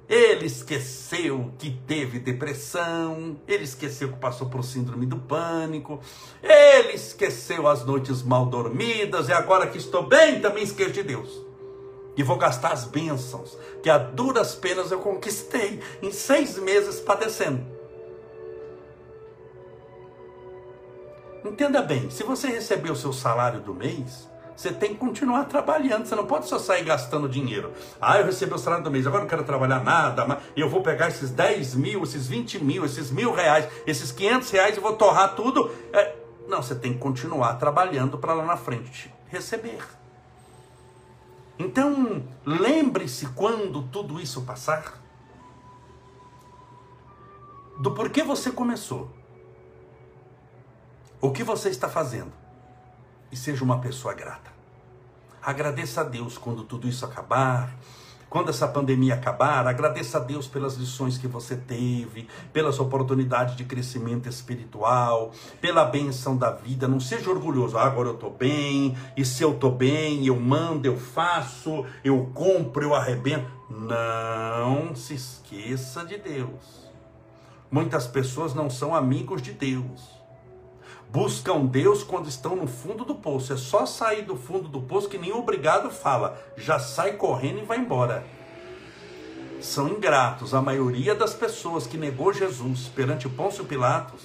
Ele 0.07 0.45
esqueceu 0.45 1.51
que 1.57 1.71
teve 1.87 2.19
depressão, 2.19 3.37
ele 3.47 3.63
esqueceu 3.63 4.09
que 4.11 4.19
passou 4.19 4.47
por 4.47 4.63
síndrome 4.63 5.05
do 5.05 5.17
pânico, 5.17 5.99
ele 6.43 6.93
esqueceu 6.93 7.67
as 7.67 7.83
noites 7.83 8.21
mal 8.21 8.45
dormidas, 8.45 9.29
e 9.29 9.33
agora 9.33 9.67
que 9.67 9.79
estou 9.79 10.03
bem, 10.03 10.39
também 10.39 10.63
esqueço 10.63 10.91
de 10.91 11.01
Deus. 11.01 11.43
E 12.15 12.21
vou 12.21 12.37
gastar 12.37 12.71
as 12.71 12.85
bênçãos 12.85 13.57
que 13.81 13.89
a 13.89 13.97
duras 13.97 14.55
penas 14.55 14.91
eu 14.91 14.99
conquistei 14.99 15.79
em 16.01 16.11
seis 16.11 16.57
meses 16.57 16.99
padecendo. 16.99 17.65
Entenda 21.43 21.81
bem, 21.81 22.09
se 22.09 22.23
você 22.23 22.47
receber 22.47 22.91
o 22.91 22.95
seu 22.95 23.11
salário 23.13 23.59
do 23.59 23.73
mês, 23.73 24.27
você 24.55 24.71
tem 24.71 24.93
que 24.93 24.99
continuar 24.99 25.45
trabalhando, 25.45 26.05
você 26.05 26.15
não 26.15 26.25
pode 26.25 26.47
só 26.47 26.57
sair 26.57 26.83
gastando 26.83 27.27
dinheiro. 27.27 27.73
Ah, 27.99 28.19
eu 28.19 28.25
recebi 28.25 28.53
o 28.53 28.57
salário 28.57 28.83
do 28.83 28.91
mês, 28.91 29.05
agora 29.05 29.23
não 29.23 29.29
quero 29.29 29.43
trabalhar 29.43 29.83
nada, 29.83 30.25
mas 30.25 30.39
eu 30.55 30.69
vou 30.69 30.81
pegar 30.81 31.09
esses 31.09 31.29
10 31.29 31.75
mil, 31.75 32.03
esses 32.03 32.27
20 32.27 32.63
mil, 32.63 32.85
esses 32.85 33.11
mil 33.11 33.33
reais, 33.33 33.67
esses 33.85 34.11
500 34.11 34.49
reais 34.51 34.77
e 34.77 34.79
vou 34.79 34.93
torrar 34.93 35.35
tudo. 35.35 35.69
É... 35.91 36.15
Não, 36.47 36.61
você 36.61 36.75
tem 36.75 36.93
que 36.93 36.99
continuar 36.99 37.55
trabalhando 37.55 38.17
para 38.17 38.33
lá 38.33 38.45
na 38.45 38.55
frente 38.55 39.13
receber. 39.27 39.83
Então, 41.57 42.23
lembre-se 42.45 43.27
quando 43.27 43.83
tudo 43.83 44.19
isso 44.19 44.41
passar, 44.41 45.01
do 47.79 47.91
porquê 47.91 48.23
você 48.23 48.51
começou. 48.51 49.09
O 51.21 51.31
que 51.31 51.43
você 51.43 51.69
está 51.69 51.89
fazendo? 51.89 52.44
E 53.31 53.35
seja 53.35 53.63
uma 53.63 53.79
pessoa 53.79 54.13
grata. 54.13 54.51
Agradeça 55.41 56.01
a 56.01 56.03
Deus 56.03 56.37
quando 56.37 56.63
tudo 56.63 56.87
isso 56.87 57.05
acabar, 57.05 57.75
quando 58.35 58.49
essa 58.49 58.67
pandemia 58.67 59.13
acabar, 59.13 59.65
agradeça 59.65 60.17
a 60.17 60.19
Deus 60.19 60.47
pelas 60.47 60.75
lições 60.75 61.17
que 61.17 61.27
você 61.27 61.55
teve, 61.55 62.27
pelas 62.51 62.79
oportunidades 62.79 63.55
de 63.55 63.63
crescimento 63.63 64.27
espiritual, 64.27 65.31
pela 65.61 65.85
benção 65.85 66.35
da 66.35 66.51
vida. 66.51 66.87
Não 66.87 66.99
seja 66.99 67.29
orgulhoso, 67.29 67.77
ah, 67.77 67.85
agora 67.85 68.09
eu 68.09 68.15
estou 68.15 68.31
bem, 68.31 68.97
e 69.15 69.23
se 69.23 69.43
eu 69.43 69.51
estou 69.51 69.71
bem, 69.71 70.25
eu 70.25 70.37
mando, 70.37 70.85
eu 70.85 70.97
faço, 70.97 71.85
eu 72.03 72.29
compro, 72.33 72.83
eu 72.83 72.95
arrebento. 72.95 73.49
Não 73.69 74.93
se 74.95 75.13
esqueça 75.13 76.05
de 76.05 76.17
Deus. 76.17 76.89
Muitas 77.71 78.05
pessoas 78.05 78.53
não 78.53 78.69
são 78.69 78.93
amigos 78.93 79.41
de 79.41 79.53
Deus 79.53 80.14
buscam 81.11 81.65
Deus 81.65 82.03
quando 82.03 82.27
estão 82.27 82.55
no 82.55 82.67
fundo 82.67 83.05
do 83.05 83.15
poço. 83.15 83.53
É 83.53 83.57
só 83.57 83.85
sair 83.85 84.23
do 84.23 84.35
fundo 84.35 84.67
do 84.67 84.81
poço 84.81 85.09
que 85.09 85.17
nem 85.17 85.31
obrigado 85.31 85.89
fala. 85.89 86.37
Já 86.57 86.79
sai 86.79 87.13
correndo 87.13 87.59
e 87.59 87.65
vai 87.65 87.77
embora. 87.77 88.25
São 89.61 89.87
ingratos. 89.87 90.53
A 90.53 90.61
maioria 90.61 91.15
das 91.15 91.33
pessoas 91.33 91.87
que 91.87 91.97
negou 91.97 92.33
Jesus 92.33 92.89
perante 92.93 93.29
Pôncio 93.29 93.65
Pilatos, 93.65 94.23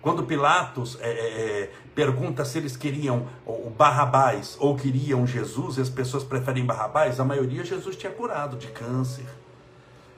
quando 0.00 0.24
Pilatos 0.24 0.98
é, 1.00 1.10
é, 1.10 1.60
é, 1.62 1.70
pergunta 1.94 2.42
se 2.44 2.56
eles 2.56 2.74
queriam 2.74 3.28
o 3.44 3.68
Barrabás 3.68 4.56
ou 4.58 4.74
queriam 4.74 5.26
Jesus, 5.26 5.76
e 5.76 5.82
as 5.82 5.90
pessoas 5.90 6.24
preferem 6.24 6.64
Barrabás, 6.64 7.20
a 7.20 7.24
maioria 7.24 7.62
Jesus 7.64 7.96
tinha 7.96 8.10
curado 8.10 8.56
de 8.56 8.68
câncer. 8.68 9.26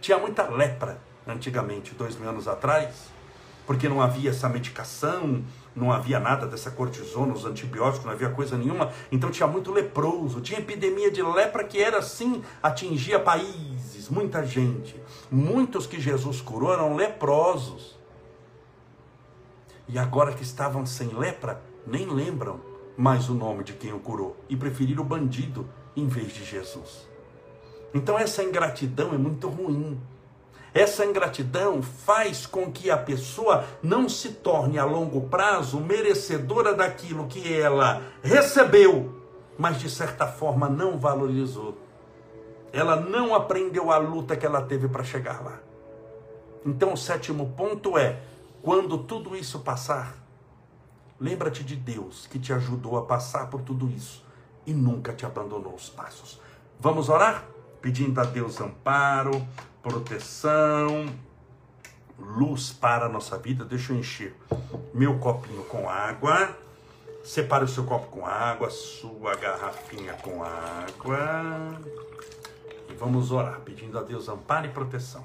Tinha 0.00 0.18
muita 0.18 0.48
lepra 0.48 1.00
antigamente, 1.26 1.94
dois 1.94 2.16
mil 2.16 2.28
anos 2.28 2.46
atrás 2.46 3.11
porque 3.66 3.88
não 3.88 4.00
havia 4.00 4.30
essa 4.30 4.48
medicação, 4.48 5.42
não 5.74 5.90
havia 5.90 6.20
nada 6.20 6.46
dessa 6.46 6.70
cortisona, 6.70 7.32
os 7.32 7.44
antibióticos, 7.44 8.04
não 8.04 8.12
havia 8.12 8.30
coisa 8.30 8.56
nenhuma. 8.56 8.90
Então 9.10 9.30
tinha 9.30 9.46
muito 9.46 9.70
leproso, 9.70 10.40
tinha 10.40 10.58
epidemia 10.58 11.10
de 11.10 11.22
lepra 11.22 11.64
que 11.64 11.80
era 11.80 11.98
assim, 11.98 12.42
atingia 12.62 13.18
países, 13.18 14.08
muita 14.08 14.44
gente. 14.44 15.00
Muitos 15.30 15.86
que 15.86 16.00
Jesus 16.00 16.40
curou 16.40 16.72
eram 16.72 16.94
leprosos. 16.94 17.98
E 19.88 19.98
agora 19.98 20.32
que 20.32 20.42
estavam 20.42 20.84
sem 20.86 21.08
lepra, 21.08 21.62
nem 21.86 22.06
lembram 22.06 22.60
mais 22.96 23.28
o 23.28 23.34
nome 23.34 23.64
de 23.64 23.72
quem 23.72 23.92
o 23.92 23.98
curou 23.98 24.36
e 24.48 24.56
preferiram 24.56 25.02
o 25.02 25.06
bandido 25.06 25.68
em 25.96 26.06
vez 26.06 26.32
de 26.32 26.44
Jesus. 26.44 27.08
Então 27.94 28.18
essa 28.18 28.42
ingratidão 28.42 29.12
é 29.12 29.18
muito 29.18 29.48
ruim. 29.48 30.00
Essa 30.74 31.04
ingratidão 31.04 31.82
faz 31.82 32.46
com 32.46 32.72
que 32.72 32.90
a 32.90 32.96
pessoa 32.96 33.64
não 33.82 34.08
se 34.08 34.30
torne 34.30 34.78
a 34.78 34.84
longo 34.84 35.28
prazo 35.28 35.78
merecedora 35.78 36.74
daquilo 36.74 37.26
que 37.26 37.52
ela 37.52 38.02
recebeu, 38.22 39.22
mas 39.58 39.78
de 39.78 39.90
certa 39.90 40.26
forma 40.26 40.68
não 40.68 40.98
valorizou. 40.98 41.76
Ela 42.72 42.96
não 42.96 43.34
aprendeu 43.34 43.92
a 43.92 43.98
luta 43.98 44.34
que 44.34 44.46
ela 44.46 44.62
teve 44.62 44.88
para 44.88 45.04
chegar 45.04 45.44
lá. 45.44 45.60
Então, 46.64 46.94
o 46.94 46.96
sétimo 46.96 47.52
ponto 47.54 47.98
é: 47.98 48.22
quando 48.62 48.96
tudo 48.96 49.36
isso 49.36 49.58
passar, 49.60 50.16
lembra-te 51.20 51.62
de 51.62 51.76
Deus 51.76 52.26
que 52.26 52.38
te 52.38 52.50
ajudou 52.50 52.96
a 52.96 53.02
passar 53.02 53.50
por 53.50 53.60
tudo 53.60 53.90
isso 53.90 54.24
e 54.66 54.72
nunca 54.72 55.12
te 55.12 55.26
abandonou 55.26 55.74
os 55.74 55.90
passos. 55.90 56.40
Vamos 56.80 57.10
orar? 57.10 57.44
Pedindo 57.82 58.18
a 58.20 58.24
Deus 58.24 58.60
amparo, 58.60 59.46
proteção, 59.82 61.06
luz 62.18 62.72
para 62.72 63.06
a 63.06 63.08
nossa 63.08 63.36
vida. 63.36 63.64
Deixa 63.64 63.92
eu 63.92 63.96
encher 63.96 64.34
meu 64.94 65.18
copinho 65.18 65.64
com 65.64 65.88
água. 65.88 66.56
Separe 67.24 67.64
o 67.64 67.68
seu 67.68 67.84
copo 67.84 68.06
com 68.06 68.26
água, 68.26 68.70
sua 68.70 69.34
garrafinha 69.36 70.14
com 70.14 70.42
água. 70.42 71.80
E 72.88 72.94
vamos 72.94 73.30
orar, 73.30 73.60
pedindo 73.60 73.98
a 73.98 74.02
Deus 74.02 74.28
amparo 74.28 74.66
e 74.66 74.70
proteção. 74.70 75.24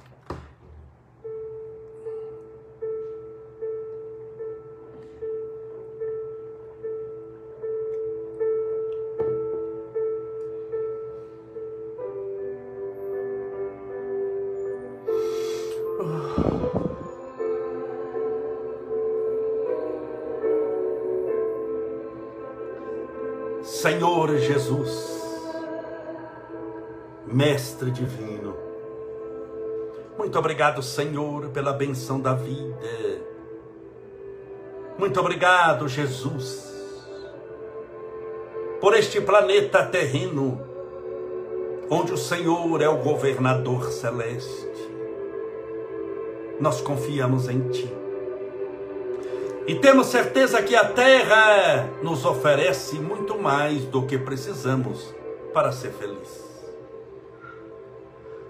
Mestre 27.78 27.92
Divino, 27.92 28.56
muito 30.18 30.40
obrigado, 30.40 30.82
Senhor, 30.82 31.50
pela 31.50 31.72
benção 31.72 32.20
da 32.20 32.34
vida. 32.34 33.22
Muito 34.98 35.20
obrigado, 35.20 35.88
Jesus, 35.88 36.74
por 38.82 38.96
este 38.96 39.22
planeta 39.22 39.86
terreno, 39.86 40.60
onde 41.88 42.14
o 42.14 42.18
Senhor 42.18 42.82
é 42.82 42.90
o 42.90 42.98
governador 42.98 43.92
celeste. 43.92 44.90
Nós 46.60 46.82
confiamos 46.82 47.48
em 47.48 47.62
Ti. 47.70 47.94
E 49.68 49.76
temos 49.76 50.08
certeza 50.08 50.64
que 50.64 50.76
a 50.76 50.84
terra 50.84 51.92
nos 52.02 52.26
oferece 52.26 52.96
muito 52.96 53.38
mais 53.38 53.84
do 53.84 54.02
que 54.08 54.18
precisamos 54.18 55.14
para 55.54 55.72
ser 55.72 55.92
feliz. 55.92 56.47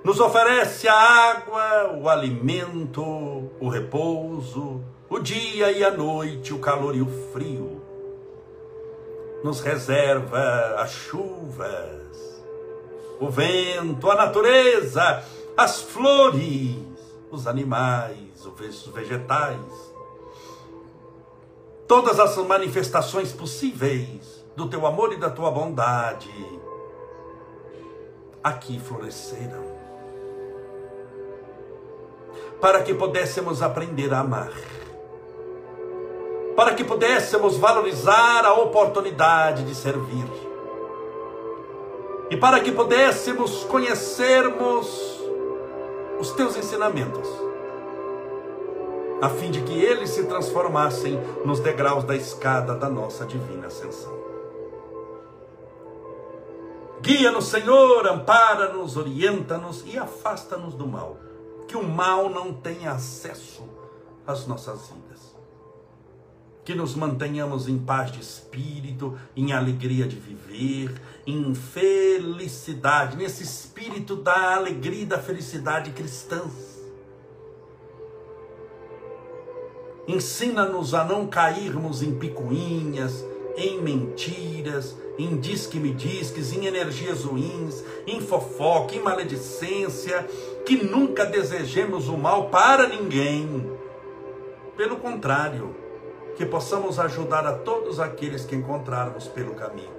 Nos 0.07 0.21
oferece 0.21 0.87
a 0.87 0.93
água, 0.93 1.97
o 2.01 2.07
alimento, 2.07 3.03
o 3.59 3.67
repouso, 3.67 4.81
o 5.09 5.19
dia 5.19 5.69
e 5.69 5.83
a 5.83 5.91
noite, 5.91 6.53
o 6.53 6.59
calor 6.59 6.95
e 6.95 7.01
o 7.01 7.33
frio. 7.33 7.81
Nos 9.43 9.59
reserva 9.59 10.75
as 10.77 10.91
chuvas, 10.91 12.41
o 13.19 13.29
vento, 13.29 14.09
a 14.09 14.15
natureza, 14.15 15.25
as 15.57 15.81
flores, 15.81 16.77
os 17.29 17.45
animais, 17.45 18.45
os 18.45 18.87
vegetais 18.87 19.97
todas 21.85 22.17
as 22.17 22.37
manifestações 22.37 23.33
possíveis 23.33 24.45
do 24.55 24.69
teu 24.69 24.87
amor 24.87 25.11
e 25.11 25.17
da 25.17 25.29
tua 25.29 25.51
bondade 25.51 26.31
aqui 28.41 28.79
floresceram. 28.79 29.76
Para 32.59 32.81
que 32.83 32.93
pudéssemos 32.93 33.61
aprender 33.61 34.13
a 34.13 34.19
amar. 34.19 34.51
Para 36.55 36.73
que 36.73 36.83
pudéssemos 36.83 37.57
valorizar 37.57 38.45
a 38.45 38.53
oportunidade 38.53 39.63
de 39.63 39.75
servir. 39.75 40.27
E 42.29 42.37
para 42.37 42.59
que 42.59 42.71
pudéssemos 42.71 43.63
conhecermos 43.65 45.21
os 46.19 46.31
teus 46.31 46.57
ensinamentos 46.57 47.47
a 49.21 49.29
fim 49.29 49.49
de 49.49 49.61
que 49.61 49.73
eles 49.73 50.11
se 50.11 50.25
transformassem 50.25 51.19
nos 51.43 51.59
degraus 51.59 52.03
da 52.03 52.15
escada 52.15 52.75
da 52.75 52.89
nossa 52.89 53.25
divina 53.25 53.67
ascensão. 53.67 54.15
Guia-nos, 57.01 57.45
Senhor, 57.45 58.07
ampara-nos, 58.07 58.97
orienta-nos 58.97 59.83
e 59.85 59.97
afasta-nos 59.97 60.73
do 60.73 60.87
mal, 60.87 61.17
que 61.67 61.75
o 61.75 61.83
mal 61.83 62.29
não 62.29 62.53
tenha 62.53 62.91
acesso 62.91 63.63
às 64.25 64.47
nossas 64.47 64.87
vidas. 64.87 65.07
que 66.63 66.75
nos 66.75 66.95
mantenhamos 66.95 67.69
em 67.69 67.77
paz 67.77 68.11
de 68.11 68.19
espírito, 68.19 69.17
em 69.33 69.53
alegria 69.53 70.05
de 70.05 70.17
viver, 70.17 71.01
em 71.25 71.55
felicidade, 71.55 73.15
nesse 73.15 73.41
espírito 73.41 74.17
da 74.17 74.53
alegria 74.55 75.03
e 75.03 75.05
da 75.05 75.17
felicidade 75.17 75.91
cristãs. 75.91 76.77
Ensina-nos 80.05 80.93
a 80.93 81.05
não 81.05 81.27
cairmos 81.27 82.03
em 82.03 82.19
picuinhas, 82.19 83.23
em 83.55 83.81
mentiras, 83.81 84.93
em 85.17 85.35
disque-me-disques, 85.37 86.53
em 86.53 86.65
energias 86.65 87.23
ruins, 87.23 87.83
em 88.05 88.21
fofoca, 88.21 88.95
em 88.95 89.01
maledicência, 89.01 90.27
que 90.65 90.83
nunca 90.83 91.25
desejemos 91.25 92.07
o 92.07 92.17
mal 92.17 92.49
para 92.49 92.87
ninguém. 92.87 93.71
Pelo 94.75 94.97
contrário, 94.97 95.75
que 96.35 96.45
possamos 96.45 96.99
ajudar 96.99 97.47
a 97.47 97.53
todos 97.53 97.99
aqueles 97.99 98.45
que 98.45 98.55
encontrarmos 98.55 99.27
pelo 99.27 99.55
caminho. 99.55 99.97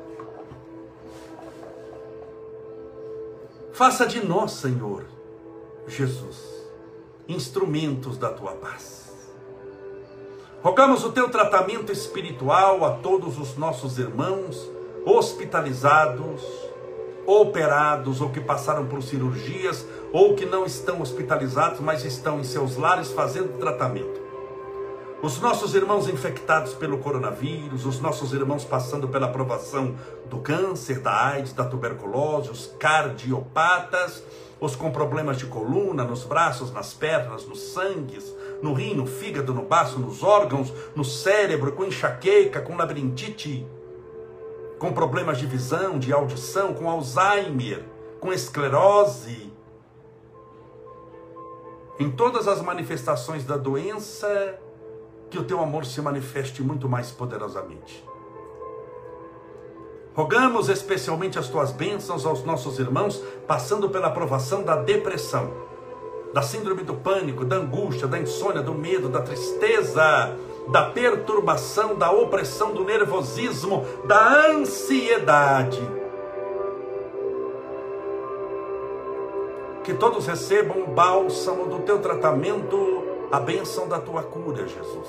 Faça 3.73 4.07
de 4.07 4.25
nós, 4.25 4.53
Senhor, 4.53 5.05
Jesus, 5.87 6.37
instrumentos 7.29 8.17
da 8.17 8.31
tua 8.31 8.53
paz. 8.53 9.09
Rogamos 10.63 11.05
o 11.05 11.13
teu 11.13 11.29
tratamento 11.29 11.93
espiritual 11.93 12.85
a 12.85 12.97
todos 12.97 13.39
os 13.39 13.57
nossos 13.57 13.99
irmãos 13.99 14.78
hospitalizados, 15.09 16.43
operados 17.27 18.21
ou 18.21 18.29
que 18.29 18.41
passaram 18.41 18.87
por 18.87 19.03
cirurgias 19.03 19.87
ou 20.13 20.35
que 20.35 20.45
não 20.45 20.67
estão 20.67 21.01
hospitalizados, 21.01 21.81
mas 21.81 22.05
estão 22.05 22.39
em 22.39 22.45
seus 22.45 22.77
lares 22.77 23.11
fazendo 23.11 23.59
tratamento. 23.59 24.29
Os 25.21 25.41
nossos 25.41 25.75
irmãos 25.75 26.09
infectados 26.09 26.75
pelo 26.75 26.99
coronavírus, 26.99 27.85
os 27.87 28.01
nossos 28.01 28.33
irmãos 28.33 28.65
passando 28.65 29.09
pela 29.09 29.27
aprovação 29.27 29.97
do 30.27 30.39
câncer, 30.39 31.01
da 31.01 31.27
AIDS, 31.27 31.53
da 31.53 31.65
tuberculose, 31.65 32.51
os 32.51 32.67
cardiopatas, 32.79 34.23
os 34.61 34.77
com 34.77 34.93
problemas 34.93 35.39
de 35.39 35.47
coluna, 35.47 36.05
nos 36.05 36.23
braços, 36.23 36.71
nas 36.71 36.93
pernas, 36.95 37.47
nos 37.47 37.61
sangues, 37.73 38.33
no 38.63 38.73
rim, 38.75 38.95
no 38.95 39.07
fígado, 39.07 39.53
no 39.55 39.63
baço, 39.63 39.99
nos 39.99 40.23
órgãos, 40.23 40.73
no 40.95 41.05
cérebro, 41.05 41.73
com 41.73 41.85
enxaqueca, 41.85 42.61
com 42.61 42.77
labirintite, 42.77 43.67
com 44.79 44.93
problemas 44.93 45.39
de 45.39 45.47
visão, 45.47 45.99
de 45.99 46.13
audição, 46.13 46.73
com 46.73 46.89
Alzheimer, 46.89 47.85
com 48.21 48.33
esclerose. 48.33 49.53
Em 51.99 52.11
todas 52.11 52.47
as 52.47 52.63
manifestações 52.63 53.45
da 53.45 53.57
doença, 53.57 54.59
que 55.31 55.39
o 55.39 55.45
teu 55.45 55.61
amor 55.61 55.85
se 55.85 56.01
manifeste 56.01 56.63
muito 56.63 56.89
mais 56.89 57.11
poderosamente. 57.11 58.07
Rogamos 60.15 60.69
especialmente 60.69 61.39
as 61.39 61.49
tuas 61.49 61.71
bênçãos 61.71 62.25
aos 62.25 62.43
nossos 62.45 62.79
irmãos, 62.79 63.23
passando 63.47 63.89
pela 63.89 64.09
aprovação 64.09 64.63
da 64.63 64.77
depressão, 64.77 65.53
da 66.33 66.43
síndrome 66.43 66.83
do 66.83 66.95
pânico, 66.95 67.45
da 67.45 67.57
angústia, 67.57 68.07
da 68.07 68.19
insônia, 68.19 68.63
do 68.63 68.75
medo, 68.75 69.09
da 69.09 69.23
tristeza, 69.23 70.37
da 70.71 70.91
perturbação, 70.91 71.95
da 71.95 72.11
opressão, 72.11 72.73
do 72.73 72.85
nervosismo, 72.85 73.85
da 74.05 74.51
ansiedade. 74.51 75.81
Que 79.83 79.95
todos 79.95 80.27
recebam 80.27 80.83
o 80.83 80.87
bálsamo 80.87 81.67
do 81.67 81.81
teu 81.81 81.99
tratamento 82.01 82.99
a 83.31 83.41
bênção 83.41 83.89
da 83.89 84.01
tua 84.01 84.23
cura, 84.23 84.67
Jesus. 84.67 85.09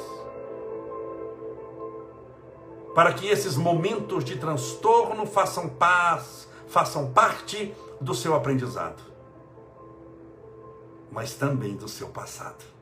Para 2.93 3.13
que 3.13 3.27
esses 3.27 3.55
momentos 3.55 4.25
de 4.25 4.37
transtorno 4.37 5.25
façam 5.25 5.69
paz, 5.69 6.47
façam 6.67 7.11
parte 7.11 7.73
do 7.99 8.13
seu 8.13 8.35
aprendizado, 8.35 9.01
mas 11.11 11.33
também 11.33 11.75
do 11.75 11.87
seu 11.87 12.07
passado. 12.07 12.78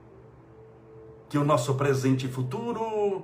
Que 1.30 1.38
o 1.38 1.44
nosso 1.44 1.76
presente 1.76 2.26
e 2.26 2.30
futuro 2.30 3.24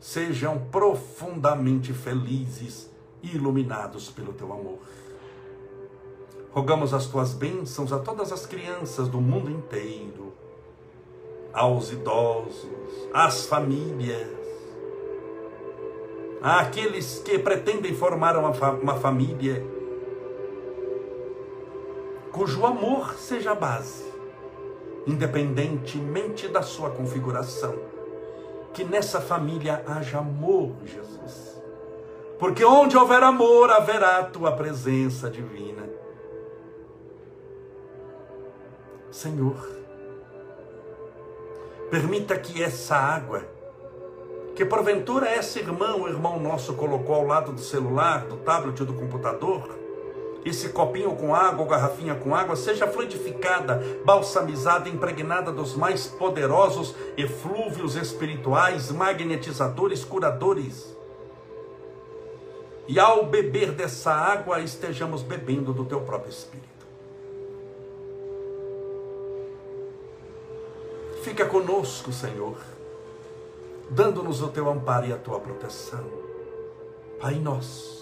sejam 0.00 0.58
profundamente 0.70 1.92
felizes 1.92 2.90
e 3.22 3.36
iluminados 3.36 4.10
pelo 4.10 4.32
teu 4.32 4.52
amor. 4.52 4.78
Rogamos 6.52 6.92
as 6.92 7.06
tuas 7.06 7.32
bênçãos 7.32 7.92
a 7.92 7.98
todas 7.98 8.32
as 8.32 8.44
crianças 8.44 9.08
do 9.08 9.20
mundo 9.20 9.50
inteiro 9.50 10.32
aos 11.52 11.92
idosos, 11.92 12.68
às 13.12 13.46
famílias, 13.46 14.28
àqueles 16.42 17.20
que 17.24 17.38
pretendem 17.38 17.94
formar 17.94 18.36
uma, 18.36 18.50
uma 18.72 18.96
família, 18.96 19.64
cujo 22.32 22.64
amor 22.64 23.14
seja 23.14 23.52
a 23.52 23.54
base, 23.54 24.11
independentemente 25.06 26.48
da 26.48 26.62
sua 26.62 26.90
configuração. 26.90 27.74
Que 28.72 28.84
nessa 28.84 29.20
família 29.20 29.84
haja 29.86 30.18
amor, 30.18 30.72
Jesus. 30.84 31.62
Porque 32.38 32.64
onde 32.64 32.96
houver 32.96 33.22
amor, 33.22 33.70
haverá 33.70 34.18
a 34.18 34.24
tua 34.24 34.52
presença 34.52 35.30
divina. 35.30 35.88
Senhor, 39.10 39.82
Permita 41.92 42.38
que 42.38 42.62
essa 42.62 42.96
água, 42.96 43.42
que 44.56 44.64
porventura 44.64 45.30
esse 45.36 45.58
irmão, 45.58 46.00
o 46.00 46.08
irmão 46.08 46.40
nosso 46.40 46.72
colocou 46.72 47.14
ao 47.14 47.26
lado 47.26 47.52
do 47.52 47.60
celular, 47.60 48.24
do 48.24 48.38
tablet 48.38 48.80
ou 48.80 48.86
do 48.86 48.94
computador, 48.94 49.78
esse 50.44 50.70
copinho 50.70 51.14
com 51.14 51.34
água 51.34 51.62
ou 51.62 51.68
garrafinha 51.68 52.14
com 52.14 52.34
água, 52.34 52.56
seja 52.56 52.86
fluidificada, 52.86 53.82
balsamizada, 54.04 54.88
impregnada 54.88 55.52
dos 55.52 55.74
mais 55.74 56.06
poderosos 56.06 56.94
eflúvios 57.16 57.94
espirituais, 57.94 58.90
magnetizadores, 58.90 60.04
curadores. 60.04 60.96
E 62.88 62.98
ao 62.98 63.26
beber 63.26 63.72
dessa 63.72 64.12
água, 64.12 64.60
estejamos 64.60 65.22
bebendo 65.22 65.72
do 65.72 65.84
teu 65.84 66.00
próprio 66.00 66.30
Espírito. 66.30 66.72
Fica 71.22 71.46
conosco, 71.46 72.12
Senhor, 72.12 72.56
dando-nos 73.88 74.42
o 74.42 74.48
teu 74.48 74.68
amparo 74.68 75.06
e 75.06 75.12
a 75.12 75.16
tua 75.16 75.38
proteção. 75.38 76.04
Pai 77.20 77.36
nosso, 77.36 78.01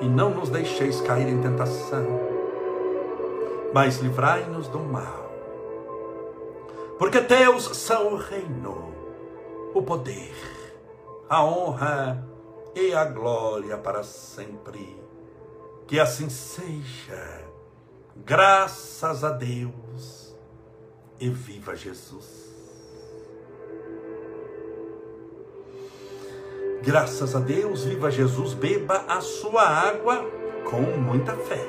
E 0.00 0.08
não 0.08 0.30
nos 0.30 0.48
deixeis 0.48 1.00
cair 1.00 1.28
em 1.28 1.40
tentação, 1.40 2.06
mas 3.72 3.98
livrai-nos 3.98 4.68
do 4.68 4.78
mal. 4.78 5.30
Porque 6.98 7.20
teus 7.20 7.64
são 7.76 8.14
o 8.14 8.16
reino, 8.16 8.94
o 9.74 9.82
poder, 9.82 10.34
a 11.28 11.44
honra 11.44 12.26
e 12.74 12.94
a 12.94 13.04
glória 13.04 13.76
para 13.78 14.02
sempre. 14.02 14.98
Que 15.86 15.98
assim 15.98 16.28
seja. 16.28 17.44
Graças 18.16 19.24
a 19.24 19.30
Deus. 19.30 20.36
E 21.18 21.28
viva 21.28 21.74
Jesus. 21.74 22.49
Graças 26.82 27.36
a 27.36 27.40
Deus, 27.40 27.84
viva 27.84 28.10
Jesus, 28.10 28.54
beba 28.54 29.04
a 29.06 29.20
sua 29.20 29.62
água 29.62 30.24
com 30.64 30.80
muita 30.80 31.36
fé. 31.36 31.62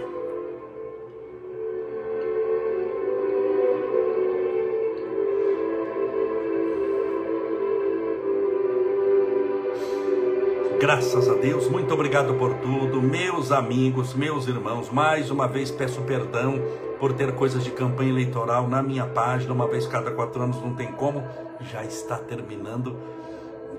Graças 10.80 11.28
a 11.28 11.34
Deus, 11.34 11.68
muito 11.68 11.94
obrigado 11.94 12.34
por 12.36 12.54
tudo, 12.56 13.02
meus 13.02 13.52
amigos, 13.52 14.14
meus 14.14 14.48
irmãos. 14.48 14.90
Mais 14.90 15.30
uma 15.30 15.46
vez 15.46 15.70
peço 15.70 16.02
perdão 16.04 16.56
por 16.98 17.12
ter 17.12 17.36
coisas 17.36 17.66
de 17.66 17.72
campanha 17.72 18.12
eleitoral 18.12 18.66
na 18.68 18.82
minha 18.82 19.06
página, 19.06 19.54
uma 19.54 19.68
vez 19.68 19.86
cada 19.86 20.10
quatro 20.12 20.42
anos, 20.42 20.62
não 20.62 20.74
tem 20.74 20.90
como. 20.94 21.22
Já 21.70 21.84
está 21.84 22.18
terminando, 22.18 22.98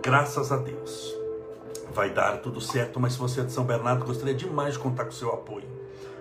graças 0.03 0.53
a 0.53 0.59
Deus. 0.59 1.22
Vai 1.95 2.09
dar 2.09 2.39
tudo 2.39 2.59
certo, 2.59 2.99
mas 2.99 3.13
se 3.13 3.19
você 3.19 3.43
é 3.43 3.45
de 3.45 3.53
São 3.53 3.65
Bernardo, 3.65 4.07
gostaria 4.07 4.35
demais 4.35 4.75
de 4.75 4.81
contar 4.81 5.05
com 5.05 5.11
o 5.11 5.15
seu 5.15 5.31
apoio, 5.31 5.69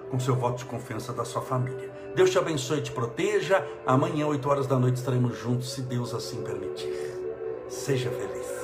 com 0.10 0.18
o 0.18 0.20
seu 0.20 0.36
voto 0.36 0.58
de 0.58 0.66
confiança 0.66 1.14
da 1.14 1.24
sua 1.24 1.42
família. 1.42 1.90
Deus 2.14 2.30
te 2.30 2.38
abençoe 2.38 2.80
e 2.80 2.82
te 2.82 2.92
proteja. 2.92 3.66
Amanhã, 3.86 4.28
8 4.28 4.50
horas 4.50 4.68
da 4.68 4.78
noite, 4.78 4.98
estaremos 4.98 5.38
juntos, 5.38 5.72
se 5.72 5.82
Deus 5.82 6.14
assim 6.14 6.44
permitir. 6.44 6.94
Seja 7.70 8.10
feliz. 8.10 8.61